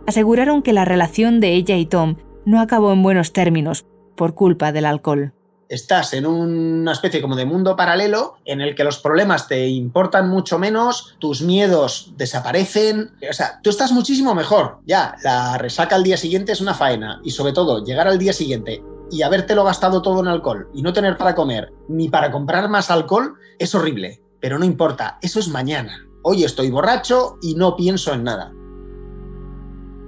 aseguraron 0.07 0.61
que 0.61 0.73
la 0.73 0.85
relación 0.85 1.39
de 1.39 1.53
ella 1.53 1.77
y 1.77 1.85
Tom 1.85 2.15
no 2.45 2.59
acabó 2.59 2.91
en 2.91 3.03
buenos 3.03 3.33
términos 3.33 3.85
por 4.15 4.35
culpa 4.35 4.71
del 4.71 4.85
alcohol. 4.85 5.33
Estás 5.69 6.13
en 6.13 6.27
una 6.27 6.91
especie 6.91 7.21
como 7.21 7.35
de 7.35 7.45
mundo 7.45 7.75
paralelo 7.75 8.35
en 8.45 8.61
el 8.61 8.75
que 8.75 8.83
los 8.83 8.99
problemas 8.99 9.47
te 9.47 9.67
importan 9.69 10.29
mucho 10.29 10.59
menos, 10.59 11.15
tus 11.19 11.41
miedos 11.41 12.13
desaparecen, 12.15 13.11
o 13.27 13.33
sea, 13.33 13.59
tú 13.63 13.69
estás 13.71 13.91
muchísimo 13.91 14.35
mejor. 14.35 14.81
Ya, 14.85 15.15
la 15.23 15.57
resaca 15.57 15.95
al 15.95 16.03
día 16.03 16.17
siguiente 16.17 16.51
es 16.51 16.61
una 16.61 16.75
faena 16.75 17.21
y 17.23 17.31
sobre 17.31 17.53
todo 17.53 17.83
llegar 17.83 18.07
al 18.07 18.19
día 18.19 18.33
siguiente 18.33 18.83
y 19.09 19.23
habértelo 19.23 19.63
gastado 19.63 20.01
todo 20.01 20.19
en 20.19 20.27
alcohol 20.27 20.69
y 20.73 20.81
no 20.81 20.93
tener 20.93 21.17
para 21.17 21.33
comer 21.33 21.73
ni 21.87 22.09
para 22.09 22.31
comprar 22.31 22.69
más 22.69 22.91
alcohol 22.91 23.35
es 23.57 23.73
horrible, 23.73 24.21
pero 24.39 24.59
no 24.59 24.65
importa, 24.65 25.17
eso 25.21 25.39
es 25.39 25.47
mañana. 25.47 26.05
Hoy 26.23 26.43
estoy 26.43 26.69
borracho 26.69 27.37
y 27.41 27.55
no 27.55 27.75
pienso 27.75 28.13
en 28.13 28.23
nada. 28.23 28.53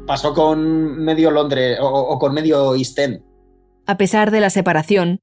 Pasó 0.05 0.33
con 0.33 0.97
medio 1.03 1.31
Londres 1.31 1.79
o, 1.81 1.87
o 1.87 2.19
con 2.19 2.33
medio 2.33 2.75
East 2.75 2.97
End. 2.99 3.21
A 3.87 3.97
pesar 3.97 4.31
de 4.31 4.39
la 4.39 4.49
separación, 4.49 5.19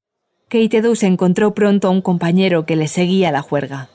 Kate 0.48 0.78
Eddowes 0.78 1.02
encontró 1.02 1.54
pronto 1.54 1.88
a 1.88 1.90
un 1.90 2.02
compañero 2.02 2.66
que 2.66 2.76
le 2.76 2.88
seguía 2.88 3.32
la 3.32 3.42
juerga. 3.42 3.88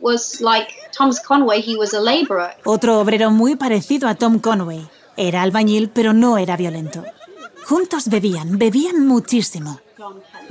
Was 0.00 0.40
like 0.40 0.68
Thomas 0.96 1.20
Conway, 1.20 1.62
he 1.66 1.76
was 1.76 1.92
a 1.94 2.00
laborer. 2.00 2.52
Otro 2.64 3.00
obrero 3.00 3.30
muy 3.30 3.56
parecido 3.56 4.08
a 4.08 4.14
Tom 4.14 4.38
Conway. 4.38 4.86
Era 5.16 5.42
albañil, 5.42 5.90
pero 5.90 6.12
no 6.12 6.38
era 6.38 6.56
violento. 6.56 7.02
Juntos 7.66 8.08
bebían, 8.08 8.58
bebían 8.58 9.06
muchísimo. 9.06 9.80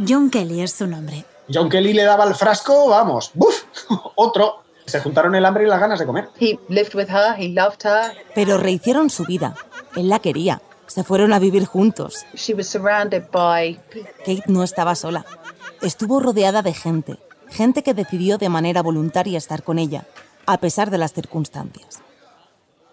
John 0.05 0.29
Kelly 0.29 0.61
es 0.61 0.71
su 0.73 0.87
nombre. 0.87 1.25
John 1.53 1.69
Kelly 1.69 1.93
le 1.93 2.03
daba 2.03 2.25
el 2.25 2.35
frasco, 2.35 2.89
vamos, 2.89 3.31
¡buf! 3.33 3.63
Otro. 4.15 4.64
Se 4.85 4.99
juntaron 4.99 5.35
el 5.35 5.45
hambre 5.45 5.63
y 5.63 5.67
las 5.67 5.79
ganas 5.79 5.99
de 5.99 6.05
comer. 6.05 6.29
He 6.39 6.59
lived 6.69 6.93
with 6.95 7.09
her, 7.09 7.35
he 7.37 7.49
loved 7.49 7.83
her. 7.85 8.13
Pero 8.33 8.57
rehicieron 8.57 9.09
su 9.09 9.25
vida. 9.25 9.55
Él 9.95 10.09
la 10.09 10.19
quería. 10.19 10.61
Se 10.87 11.03
fueron 11.03 11.33
a 11.33 11.39
vivir 11.39 11.65
juntos. 11.65 12.25
She 12.35 12.53
was 12.53 12.67
surrounded 12.67 13.23
by 13.31 13.79
Kate 14.19 14.43
no 14.47 14.63
estaba 14.63 14.95
sola. 14.95 15.25
Estuvo 15.81 16.19
rodeada 16.19 16.61
de 16.61 16.73
gente. 16.73 17.17
Gente 17.49 17.83
que 17.83 17.93
decidió 17.93 18.37
de 18.37 18.49
manera 18.49 18.81
voluntaria 18.81 19.37
estar 19.37 19.63
con 19.63 19.79
ella, 19.79 20.05
a 20.45 20.57
pesar 20.59 20.89
de 20.91 20.97
las 20.97 21.13
circunstancias. 21.13 21.99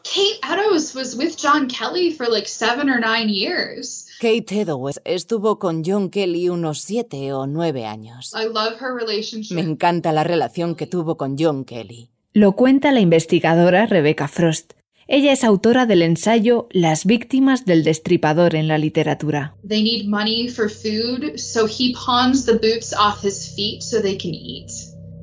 Kate 0.05 0.41
Eddowes 0.43 0.95
was 0.95 1.15
with 1.17 1.37
John 1.37 1.69
Kelly 1.69 2.13
for 2.13 2.29
like 2.29 2.49
seven 2.49 2.91
or 2.91 2.99
nine 2.99 3.29
years. 3.29 4.02
Kate 4.23 4.61
Eddowes 4.61 5.01
estuvo 5.05 5.59
con 5.59 5.83
John 5.85 6.09
Kelly 6.09 6.49
unos 6.49 6.81
siete 6.81 7.33
o 7.33 7.49
nueve 7.49 7.87
años. 7.87 8.33
I 8.41 8.45
love 8.45 8.81
her 8.81 8.95
relationship. 8.95 9.57
Me 9.57 9.63
encanta 9.63 10.13
la 10.13 10.23
relación 10.23 10.77
que 10.77 10.87
tuvo 10.87 11.17
con 11.17 11.35
John 11.37 11.65
Kelly. 11.65 12.09
Lo 12.33 12.53
cuenta 12.53 12.93
la 12.93 13.01
investigadora 13.01 13.87
Rebecca 13.87 14.29
Frost. 14.29 14.75
Ella 15.09 15.33
es 15.33 15.43
autora 15.43 15.87
del 15.87 16.03
ensayo 16.03 16.69
Las 16.71 17.05
víctimas 17.05 17.65
del 17.65 17.83
destripador 17.83 18.55
en 18.55 18.69
la 18.69 18.79
literatura. 18.79 19.57
They 19.69 19.83
need 19.83 20.07
money 20.07 20.49
for 20.49 20.71
food, 20.71 21.37
so 21.37 21.67
he 21.67 21.93
pawns 21.93 22.47
the 22.47 22.53
boots 22.53 22.95
off 22.97 23.25
his 23.25 23.53
feet 23.57 23.83
so 23.83 24.01
they 24.01 24.17
can 24.17 24.33
eat. 24.33 24.71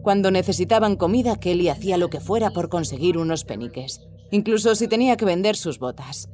Cuando 0.02 0.30
necesitaban 0.30 0.98
comida, 0.98 1.38
Kelly 1.38 1.70
hacía 1.70 1.98
lo 1.98 2.10
que 2.10 2.20
fuera 2.20 2.50
por 2.50 2.68
conseguir 2.68 3.18
unos 3.18 3.46
peniques, 3.46 4.02
incluso 4.32 4.76
si 4.76 4.88
tenía 4.88 5.18
que 5.18 5.26
vender 5.26 5.56
sus 5.56 5.80
botas. 5.80 6.30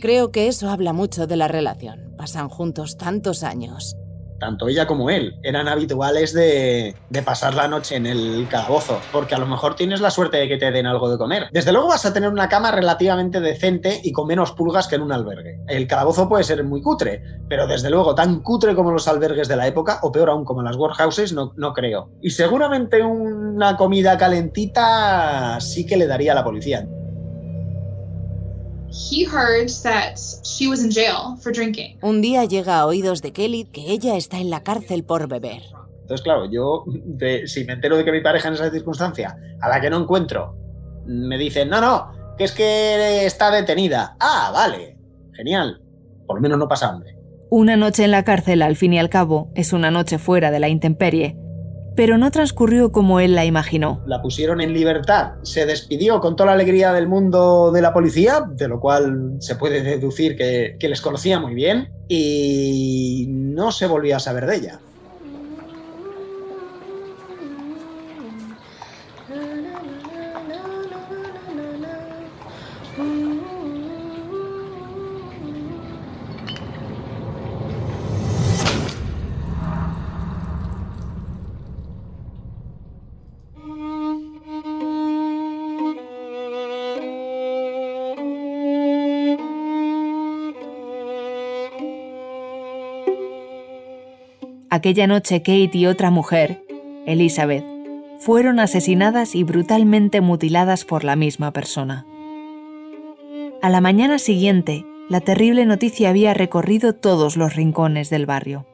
Creo 0.00 0.30
que 0.30 0.48
eso 0.48 0.70
habla 0.70 0.92
mucho 0.92 1.26
de 1.26 1.36
la 1.36 1.48
relación. 1.48 2.14
Pasan 2.16 2.48
juntos 2.48 2.96
tantos 2.96 3.42
años 3.42 3.96
tanto 4.38 4.68
ella 4.68 4.86
como 4.86 5.10
él, 5.10 5.38
eran 5.42 5.68
habituales 5.68 6.32
de, 6.32 6.94
pasar 7.24 7.54
la 7.54 7.66
noche 7.66 7.96
en 7.96 8.06
el 8.06 8.46
calabozo, 8.48 9.00
porque 9.10 9.34
a 9.34 9.38
lo 9.38 9.46
mejor 9.46 9.74
tienes 9.74 10.00
la 10.00 10.10
suerte 10.10 10.36
de 10.36 10.48
que 10.48 10.58
te 10.58 10.70
den 10.70 10.86
algo 10.86 11.10
de 11.10 11.18
comer. 11.18 11.48
Desde 11.50 11.72
luego 11.72 11.88
vas 11.88 12.06
a 12.06 12.12
tener 12.12 12.30
una 12.30 12.48
cama 12.48 12.70
relativamente 12.70 13.40
decente 13.40 14.00
y 14.04 14.12
con 14.12 14.28
menos 14.28 14.52
pulgas 14.52 14.86
que 14.86 14.96
en 14.96 15.02
un 15.02 15.12
albergue. 15.12 15.60
El 15.66 15.86
calabozo 15.86 16.28
puede 16.28 16.44
ser 16.44 16.62
muy 16.62 16.82
cutre, 16.82 17.22
pero 17.48 17.66
desde 17.66 17.90
luego 17.90 18.14
tan 18.14 18.40
cutre 18.40 18.74
como 18.74 18.92
los 18.92 19.08
albergues 19.08 19.48
de 19.48 19.56
la 19.56 19.66
época, 19.66 19.98
o 20.02 20.12
peor 20.12 20.30
aún 20.30 20.44
como 20.44 20.62
las 20.62 20.76
workhouses, 20.76 21.32
no, 21.32 21.52
no 21.56 21.72
creo. 21.72 22.10
Y 22.20 22.30
seguramente 22.30 23.02
una 23.02 23.76
comida 23.76 24.16
calentita 24.16 25.58
sí 25.60 25.86
que 25.86 25.96
le 25.96 26.06
daría 26.06 26.32
a 26.32 26.36
la 26.36 26.44
policía 26.44 26.86
Un 32.02 32.20
día 32.20 32.44
llega 32.44 32.78
a 32.78 32.86
oídos 32.86 33.22
de 33.22 33.32
Kelly 33.32 33.64
que 33.64 33.90
ella 33.90 34.16
está 34.16 34.38
en 34.38 34.50
la 34.50 34.62
cárcel 34.62 35.04
por 35.04 35.28
beber. 35.28 35.62
Entonces, 36.02 36.22
claro, 36.22 36.50
yo, 36.50 36.84
si 37.46 37.64
me 37.64 37.72
entero 37.72 37.96
de 37.96 38.04
que 38.04 38.12
mi 38.12 38.20
pareja 38.20 38.48
en 38.48 38.54
esa 38.54 38.70
circunstancia, 38.70 39.36
a 39.60 39.68
la 39.68 39.80
que 39.80 39.90
no 39.90 39.98
encuentro, 39.98 40.56
me 41.04 41.36
dicen, 41.36 41.68
no, 41.68 41.80
no, 41.80 42.12
que 42.38 42.44
es 42.44 42.52
que 42.52 43.26
está 43.26 43.50
detenida. 43.50 44.16
Ah, 44.20 44.50
vale, 44.52 44.96
genial. 45.32 45.80
Por 46.26 46.36
lo 46.36 46.42
menos 46.42 46.58
no 46.58 46.68
pasa 46.68 46.88
hambre. 46.88 47.16
Una 47.50 47.76
noche 47.76 48.04
en 48.04 48.10
la 48.10 48.24
cárcel, 48.24 48.62
al 48.62 48.76
fin 48.76 48.92
y 48.92 48.98
al 48.98 49.08
cabo, 49.08 49.50
es 49.54 49.72
una 49.72 49.90
noche 49.90 50.18
fuera 50.18 50.50
de 50.50 50.60
la 50.60 50.68
intemperie 50.68 51.36
pero 51.96 52.18
no 52.18 52.30
transcurrió 52.30 52.92
como 52.92 53.18
él 53.18 53.34
la 53.34 53.44
imaginó. 53.44 54.02
La 54.06 54.22
pusieron 54.22 54.60
en 54.60 54.72
libertad, 54.72 55.32
se 55.42 55.66
despidió 55.66 56.20
con 56.20 56.36
toda 56.36 56.48
la 56.48 56.52
alegría 56.52 56.92
del 56.92 57.08
mundo 57.08 57.72
de 57.72 57.80
la 57.82 57.92
policía, 57.92 58.44
de 58.48 58.68
lo 58.68 58.78
cual 58.78 59.36
se 59.40 59.56
puede 59.56 59.82
deducir 59.82 60.36
que, 60.36 60.76
les 60.80 61.00
conocía 61.00 61.40
muy 61.40 61.54
bien, 61.54 61.88
y 62.06 63.26
no 63.28 63.72
se 63.72 63.86
volvió 63.86 64.16
a 64.16 64.20
saber 64.20 64.46
de 64.46 64.56
ella. 64.56 64.80
Aquella 94.76 95.06
noche 95.06 95.38
Kate 95.38 95.70
y 95.72 95.86
otra 95.86 96.10
mujer, 96.10 96.62
Elizabeth, 97.06 97.64
fueron 98.18 98.60
asesinadas 98.60 99.34
y 99.34 99.42
brutalmente 99.42 100.20
mutiladas 100.20 100.84
por 100.84 101.02
la 101.02 101.16
misma 101.16 101.50
persona. 101.50 102.04
A 103.62 103.70
la 103.70 103.80
mañana 103.80 104.18
siguiente, 104.18 104.84
la 105.08 105.22
terrible 105.22 105.64
noticia 105.64 106.10
había 106.10 106.34
recorrido 106.34 106.92
todos 106.92 107.38
los 107.38 107.56
rincones 107.56 108.10
del 108.10 108.26
barrio. 108.26 108.66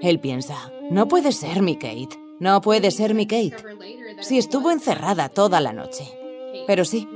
Él 0.00 0.20
piensa, 0.20 0.70
no 0.92 1.08
puede 1.08 1.32
ser 1.32 1.60
mi 1.62 1.74
Kate, 1.74 2.16
no 2.38 2.60
puede 2.60 2.92
ser 2.92 3.14
mi 3.14 3.26
Kate. 3.26 3.56
Si 4.20 4.38
estuvo 4.38 4.70
encerrada 4.70 5.28
toda 5.28 5.60
la 5.60 5.72
noche. 5.72 6.04
Pero 6.68 6.84
sí, 6.84 7.08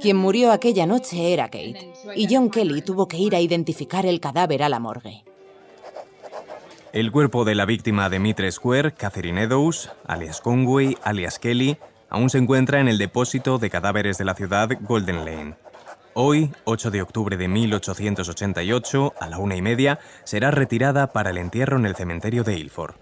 quien 0.00 0.16
murió 0.16 0.52
aquella 0.52 0.86
noche 0.86 1.34
era 1.34 1.50
Kate, 1.50 1.93
y 2.14 2.26
John 2.30 2.50
Kelly 2.50 2.82
tuvo 2.82 3.08
que 3.08 3.16
ir 3.16 3.34
a 3.34 3.40
identificar 3.40 4.06
el 4.06 4.20
cadáver 4.20 4.62
a 4.62 4.68
la 4.68 4.78
morgue. 4.78 5.24
El 6.92 7.10
cuerpo 7.10 7.44
de 7.44 7.54
la 7.54 7.66
víctima 7.66 8.08
de 8.08 8.20
Mitre 8.20 8.52
Square, 8.52 8.92
Catherine 8.92 9.42
Eddowes, 9.42 9.90
alias 10.06 10.40
Conway, 10.40 10.96
alias 11.02 11.38
Kelly, 11.38 11.76
aún 12.08 12.30
se 12.30 12.38
encuentra 12.38 12.80
en 12.80 12.86
el 12.86 12.98
depósito 12.98 13.58
de 13.58 13.68
cadáveres 13.68 14.16
de 14.18 14.24
la 14.24 14.34
ciudad 14.34 14.68
Golden 14.80 15.24
Lane. 15.24 15.54
Hoy, 16.14 16.52
8 16.62 16.92
de 16.92 17.02
octubre 17.02 17.36
de 17.36 17.48
1888, 17.48 19.14
a 19.18 19.28
la 19.28 19.38
una 19.38 19.56
y 19.56 19.62
media, 19.62 19.98
será 20.22 20.52
retirada 20.52 21.12
para 21.12 21.30
el 21.30 21.38
entierro 21.38 21.76
en 21.76 21.86
el 21.86 21.96
cementerio 21.96 22.44
de 22.44 22.56
Ilford. 22.56 22.94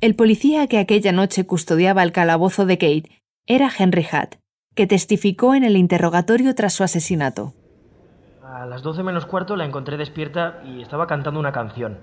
El 0.00 0.16
policía 0.16 0.66
que 0.66 0.78
aquella 0.78 1.12
noche 1.12 1.44
custodiaba 1.44 2.02
el 2.02 2.12
calabozo 2.12 2.64
de 2.64 2.78
Kate 2.78 3.22
era 3.46 3.70
Henry 3.78 4.06
Hatt, 4.10 4.36
que 4.74 4.86
testificó 4.86 5.54
en 5.54 5.64
el 5.64 5.76
interrogatorio 5.76 6.54
tras 6.54 6.72
su 6.72 6.82
asesinato. 6.84 7.54
A 8.42 8.66
las 8.66 8.82
12 8.82 9.02
menos 9.02 9.26
cuarto 9.26 9.56
la 9.56 9.64
encontré 9.64 9.96
despierta 9.96 10.62
y 10.64 10.82
estaba 10.82 11.06
cantando 11.06 11.40
una 11.40 11.52
canción. 11.52 11.98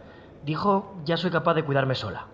Dijo, 0.45 0.95
ya 1.05 1.17
soy 1.17 1.31
capaz 1.31 1.53
de 1.53 1.63
cuidarme 1.63 1.95
sola. 1.95 2.27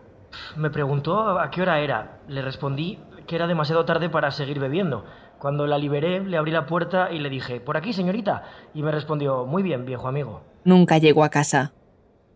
Me 0.55 0.69
preguntó 0.69 1.39
a 1.39 1.51
qué 1.51 1.61
hora 1.61 1.79
era. 1.79 2.19
Le 2.27 2.41
respondí 2.41 2.99
que 3.27 3.35
era 3.35 3.47
demasiado 3.47 3.85
tarde 3.85 4.09
para 4.09 4.31
seguir 4.31 4.59
bebiendo. 4.59 5.05
Cuando 5.39 5.67
la 5.67 5.77
liberé, 5.77 6.23
le 6.23 6.37
abrí 6.37 6.51
la 6.51 6.65
puerta 6.65 7.11
y 7.11 7.19
le 7.19 7.29
dije, 7.29 7.59
por 7.59 7.77
aquí, 7.77 7.93
señorita. 7.93 8.43
Y 8.73 8.81
me 8.81 8.91
respondió, 8.91 9.45
muy 9.45 9.61
bien, 9.61 9.85
viejo 9.85 10.07
amigo. 10.07 10.41
Nunca 10.63 10.97
llegó 10.97 11.23
a 11.23 11.29
casa. 11.29 11.73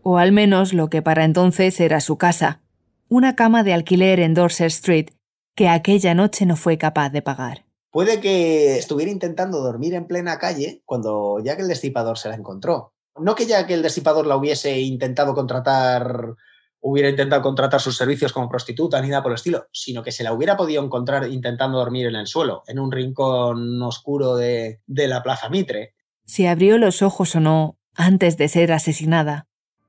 O 0.02 0.18
al 0.18 0.32
menos 0.32 0.72
lo 0.72 0.88
que 0.88 1.02
para 1.02 1.24
entonces 1.24 1.80
era 1.80 2.00
su 2.00 2.16
casa. 2.18 2.60
Una 3.08 3.34
cama 3.34 3.62
de 3.62 3.74
alquiler 3.74 4.20
en 4.20 4.34
Dorset 4.34 4.68
Street, 4.68 5.10
que 5.54 5.68
aquella 5.68 6.14
noche 6.14 6.46
no 6.46 6.56
fue 6.56 6.78
capaz 6.78 7.10
de 7.10 7.22
pagar. 7.22 7.61
Puede 7.92 8.20
que 8.20 8.78
estuviera 8.78 9.12
intentando 9.12 9.60
dormir 9.60 9.92
en 9.92 10.06
plena 10.06 10.38
calle 10.38 10.82
cuando 10.86 11.38
ya 11.44 11.56
que 11.56 11.62
el 11.62 11.68
Destripador 11.68 12.16
se 12.16 12.30
la 12.30 12.36
encontró. 12.36 12.94
No 13.20 13.34
que 13.34 13.44
ya 13.44 13.66
que 13.66 13.74
el 13.74 13.82
Destripador 13.82 14.26
la 14.26 14.36
hubiese 14.36 14.80
intentado 14.80 15.34
contratar, 15.34 16.34
hubiera 16.80 17.10
intentado 17.10 17.42
contratar 17.42 17.82
sus 17.82 17.98
servicios 17.98 18.32
como 18.32 18.48
prostituta 18.48 18.98
ni 19.02 19.08
nada 19.08 19.22
por 19.22 19.32
el 19.32 19.36
estilo, 19.36 19.66
sino 19.72 20.02
que 20.02 20.10
se 20.10 20.24
la 20.24 20.32
hubiera 20.32 20.56
podido 20.56 20.82
encontrar 20.82 21.30
intentando 21.30 21.76
dormir 21.76 22.06
en 22.06 22.14
el 22.14 22.26
suelo, 22.26 22.62
en 22.66 22.78
un 22.78 22.90
rincón 22.90 23.82
oscuro 23.82 24.36
de, 24.36 24.80
de 24.86 25.08
la 25.08 25.22
Plaza 25.22 25.50
Mitre. 25.50 25.94
Si 26.24 26.46
abrió 26.46 26.78
los 26.78 27.02
ojos 27.02 27.36
o 27.36 27.40
no 27.40 27.76
antes 27.94 28.38
de 28.38 28.48
ser 28.48 28.72
asesinada, 28.72 29.48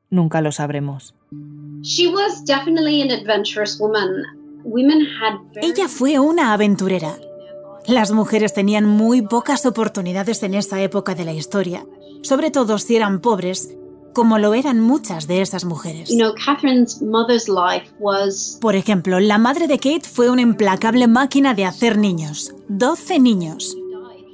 nunca 0.09 0.41
lo 0.41 0.51
sabremos. 0.51 1.15
She 1.83 2.07
was 2.07 2.43
definitely 2.45 3.01
an 3.01 3.11
adventurous 3.11 3.79
woman. 3.79 4.23
Ella 5.61 5.89
fue 5.89 6.19
una 6.19 6.53
aventurera. 6.53 7.17
Las 7.87 8.11
mujeres 8.11 8.53
tenían 8.53 8.85
muy 8.85 9.21
pocas 9.21 9.65
oportunidades 9.65 10.41
en 10.43 10.53
esa 10.53 10.81
época 10.81 11.15
de 11.15 11.25
la 11.25 11.33
historia, 11.33 11.85
sobre 12.21 12.49
todo 12.49 12.77
si 12.77 12.95
eran 12.95 13.19
pobres, 13.19 13.75
como 14.13 14.37
lo 14.37 14.53
eran 14.53 14.79
muchas 14.79 15.27
de 15.27 15.41
esas 15.41 15.65
mujeres. 15.65 16.09
Por 18.61 18.75
ejemplo, 18.75 19.19
la 19.19 19.37
madre 19.37 19.67
de 19.67 19.79
Kate 19.79 20.07
fue 20.09 20.29
una 20.29 20.41
implacable 20.41 21.07
máquina 21.07 21.53
de 21.53 21.65
hacer 21.65 21.97
niños, 21.97 22.55
12 22.69 23.19
niños. 23.19 23.75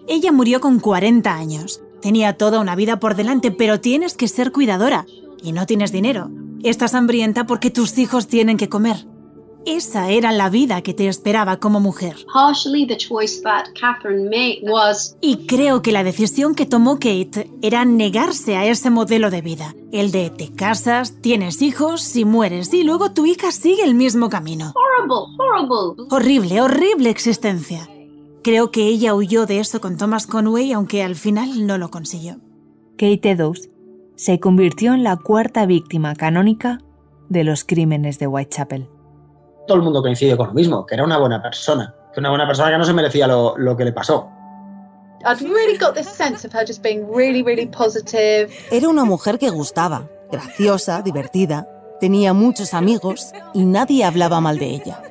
Ella 0.07 0.31
murió 0.31 0.59
con 0.59 0.79
40 0.79 1.33
años. 1.33 1.81
Tenía 2.01 2.37
toda 2.37 2.59
una 2.59 2.75
vida 2.75 2.99
por 2.99 3.15
delante, 3.15 3.51
pero 3.51 3.79
tienes 3.79 4.15
que 4.15 4.27
ser 4.27 4.51
cuidadora 4.51 5.05
y 5.41 5.53
no 5.53 5.65
tienes 5.65 5.91
dinero. 5.91 6.29
Estás 6.63 6.93
hambrienta 6.93 7.47
porque 7.47 7.71
tus 7.71 7.97
hijos 7.97 8.27
tienen 8.27 8.57
que 8.57 8.69
comer. 8.69 9.07
Esa 9.65 10.09
era 10.09 10.31
la 10.31 10.49
vida 10.49 10.81
que 10.81 10.93
te 10.93 11.07
esperaba 11.07 11.57
como 11.59 11.79
mujer. 11.79 12.15
Y 15.21 15.47
creo 15.47 15.81
que 15.81 15.91
la 15.91 16.03
decisión 16.03 16.55
que 16.55 16.65
tomó 16.65 16.95
Kate 16.95 17.49
era 17.61 17.85
negarse 17.85 18.55
a 18.55 18.65
ese 18.65 18.89
modelo 18.89 19.29
de 19.29 19.41
vida. 19.41 19.75
El 19.91 20.11
de 20.11 20.29
te 20.29 20.51
casas, 20.51 21.21
tienes 21.21 21.61
hijos 21.61 22.15
y 22.15 22.25
mueres 22.25 22.73
y 22.73 22.83
luego 22.83 23.11
tu 23.11 23.25
hija 23.25 23.51
sigue 23.51 23.83
el 23.83 23.95
mismo 23.95 24.29
camino. 24.29 24.73
Horrible, 26.09 26.61
horrible 26.61 27.09
existencia. 27.09 27.89
Creo 28.43 28.71
que 28.71 28.87
ella 28.87 29.13
huyó 29.13 29.45
de 29.45 29.59
eso 29.59 29.81
con 29.81 29.97
Thomas 29.97 30.25
Conway, 30.25 30.71
aunque 30.71 31.03
al 31.03 31.15
final 31.15 31.67
no 31.67 31.77
lo 31.77 31.89
consiguió. 31.89 32.39
Kate 32.97 33.31
Eddowes 33.31 33.69
se 34.15 34.39
convirtió 34.39 34.93
en 34.93 35.03
la 35.03 35.17
cuarta 35.17 35.65
víctima 35.65 36.15
canónica 36.15 36.79
de 37.29 37.43
los 37.43 37.63
crímenes 37.63 38.19
de 38.19 38.27
Whitechapel. 38.27 38.89
Todo 39.69 39.77
el 39.77 39.83
mundo 39.83 40.01
coincide 40.01 40.35
con 40.35 40.47
lo 40.47 40.53
mismo, 40.53 40.83
que 40.83 40.95
era 40.95 41.03
una 41.03 41.19
buena 41.19 41.43
persona, 41.43 41.93
que 42.11 42.19
una 42.19 42.29
buena 42.29 42.47
persona 42.47 42.71
que 42.71 42.79
no 42.79 42.85
se 42.85 42.91
merecía 42.91 43.27
lo, 43.27 43.55
lo 43.55 43.77
que 43.77 43.85
le 43.85 43.91
pasó. 43.91 44.27
Era 48.71 48.89
una 48.89 49.05
mujer 49.05 49.37
que 49.37 49.51
gustaba, 49.51 50.07
graciosa, 50.31 51.03
divertida, 51.03 51.67
tenía 51.99 52.33
muchos 52.33 52.73
amigos 52.73 53.31
y 53.53 53.63
nadie 53.65 54.05
hablaba 54.05 54.41
mal 54.41 54.57
de 54.57 54.69
ella. 54.69 55.03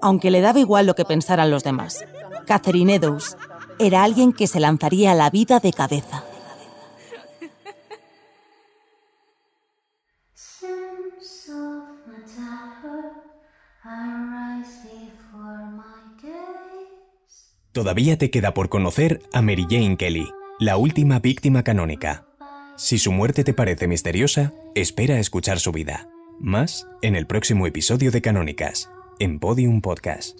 Aunque 0.00 0.30
le 0.30 0.40
daba 0.40 0.60
igual 0.60 0.86
lo 0.86 0.94
que 0.94 1.04
pensaran 1.04 1.50
los 1.50 1.62
demás. 1.62 2.02
Catherine 2.46 2.94
Eddowes 2.94 3.36
era 3.78 4.02
alguien 4.02 4.32
que 4.32 4.46
se 4.46 4.60
lanzaría 4.60 5.12
a 5.12 5.14
la 5.14 5.28
vida 5.28 5.60
de 5.60 5.74
cabeza. 5.74 6.24
Todavía 17.74 18.16
te 18.16 18.30
queda 18.30 18.54
por 18.54 18.68
conocer 18.68 19.20
a 19.32 19.42
Mary 19.42 19.66
Jane 19.68 19.96
Kelly, 19.96 20.28
la 20.60 20.76
última 20.76 21.18
víctima 21.18 21.64
canónica. 21.64 22.24
Si 22.76 22.98
su 22.98 23.10
muerte 23.10 23.42
te 23.42 23.52
parece 23.52 23.88
misteriosa, 23.88 24.52
espera 24.76 25.16
a 25.16 25.18
escuchar 25.18 25.58
su 25.58 25.72
vida. 25.72 26.08
Más 26.38 26.86
en 27.02 27.16
el 27.16 27.26
próximo 27.26 27.66
episodio 27.66 28.12
de 28.12 28.22
Canónicas, 28.22 28.92
en 29.18 29.40
Podium 29.40 29.80
Podcast. 29.80 30.38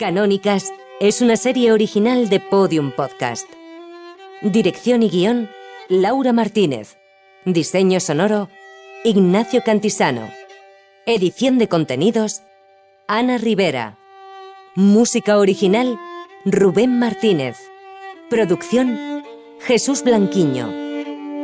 Canónicas 0.00 0.72
es 0.98 1.20
una 1.20 1.36
serie 1.36 1.72
original 1.72 2.30
de 2.30 2.40
Podium 2.40 2.90
Podcast. 2.90 3.46
Dirección 4.40 5.02
y 5.02 5.10
guion, 5.10 5.50
Laura 5.90 6.32
Martínez. 6.32 6.96
Diseño 7.44 8.00
sonoro, 8.00 8.48
Ignacio 9.04 9.60
Cantisano. 9.62 10.30
Edición 11.04 11.58
de 11.58 11.68
contenidos, 11.68 12.40
Ana 13.08 13.36
Rivera. 13.36 13.98
Música 14.74 15.36
original, 15.36 16.00
Rubén 16.46 16.98
Martínez. 16.98 17.58
Producción, 18.30 19.22
Jesús 19.60 20.02
Blanquiño. 20.02 20.72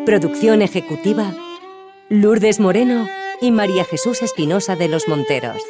Producción 0.06 0.62
ejecutiva, 0.62 1.34
Lourdes 2.08 2.58
Moreno 2.58 3.06
y 3.42 3.50
María 3.50 3.84
Jesús 3.84 4.22
Espinosa 4.22 4.76
de 4.76 4.88
los 4.88 5.08
Monteros. 5.08 5.60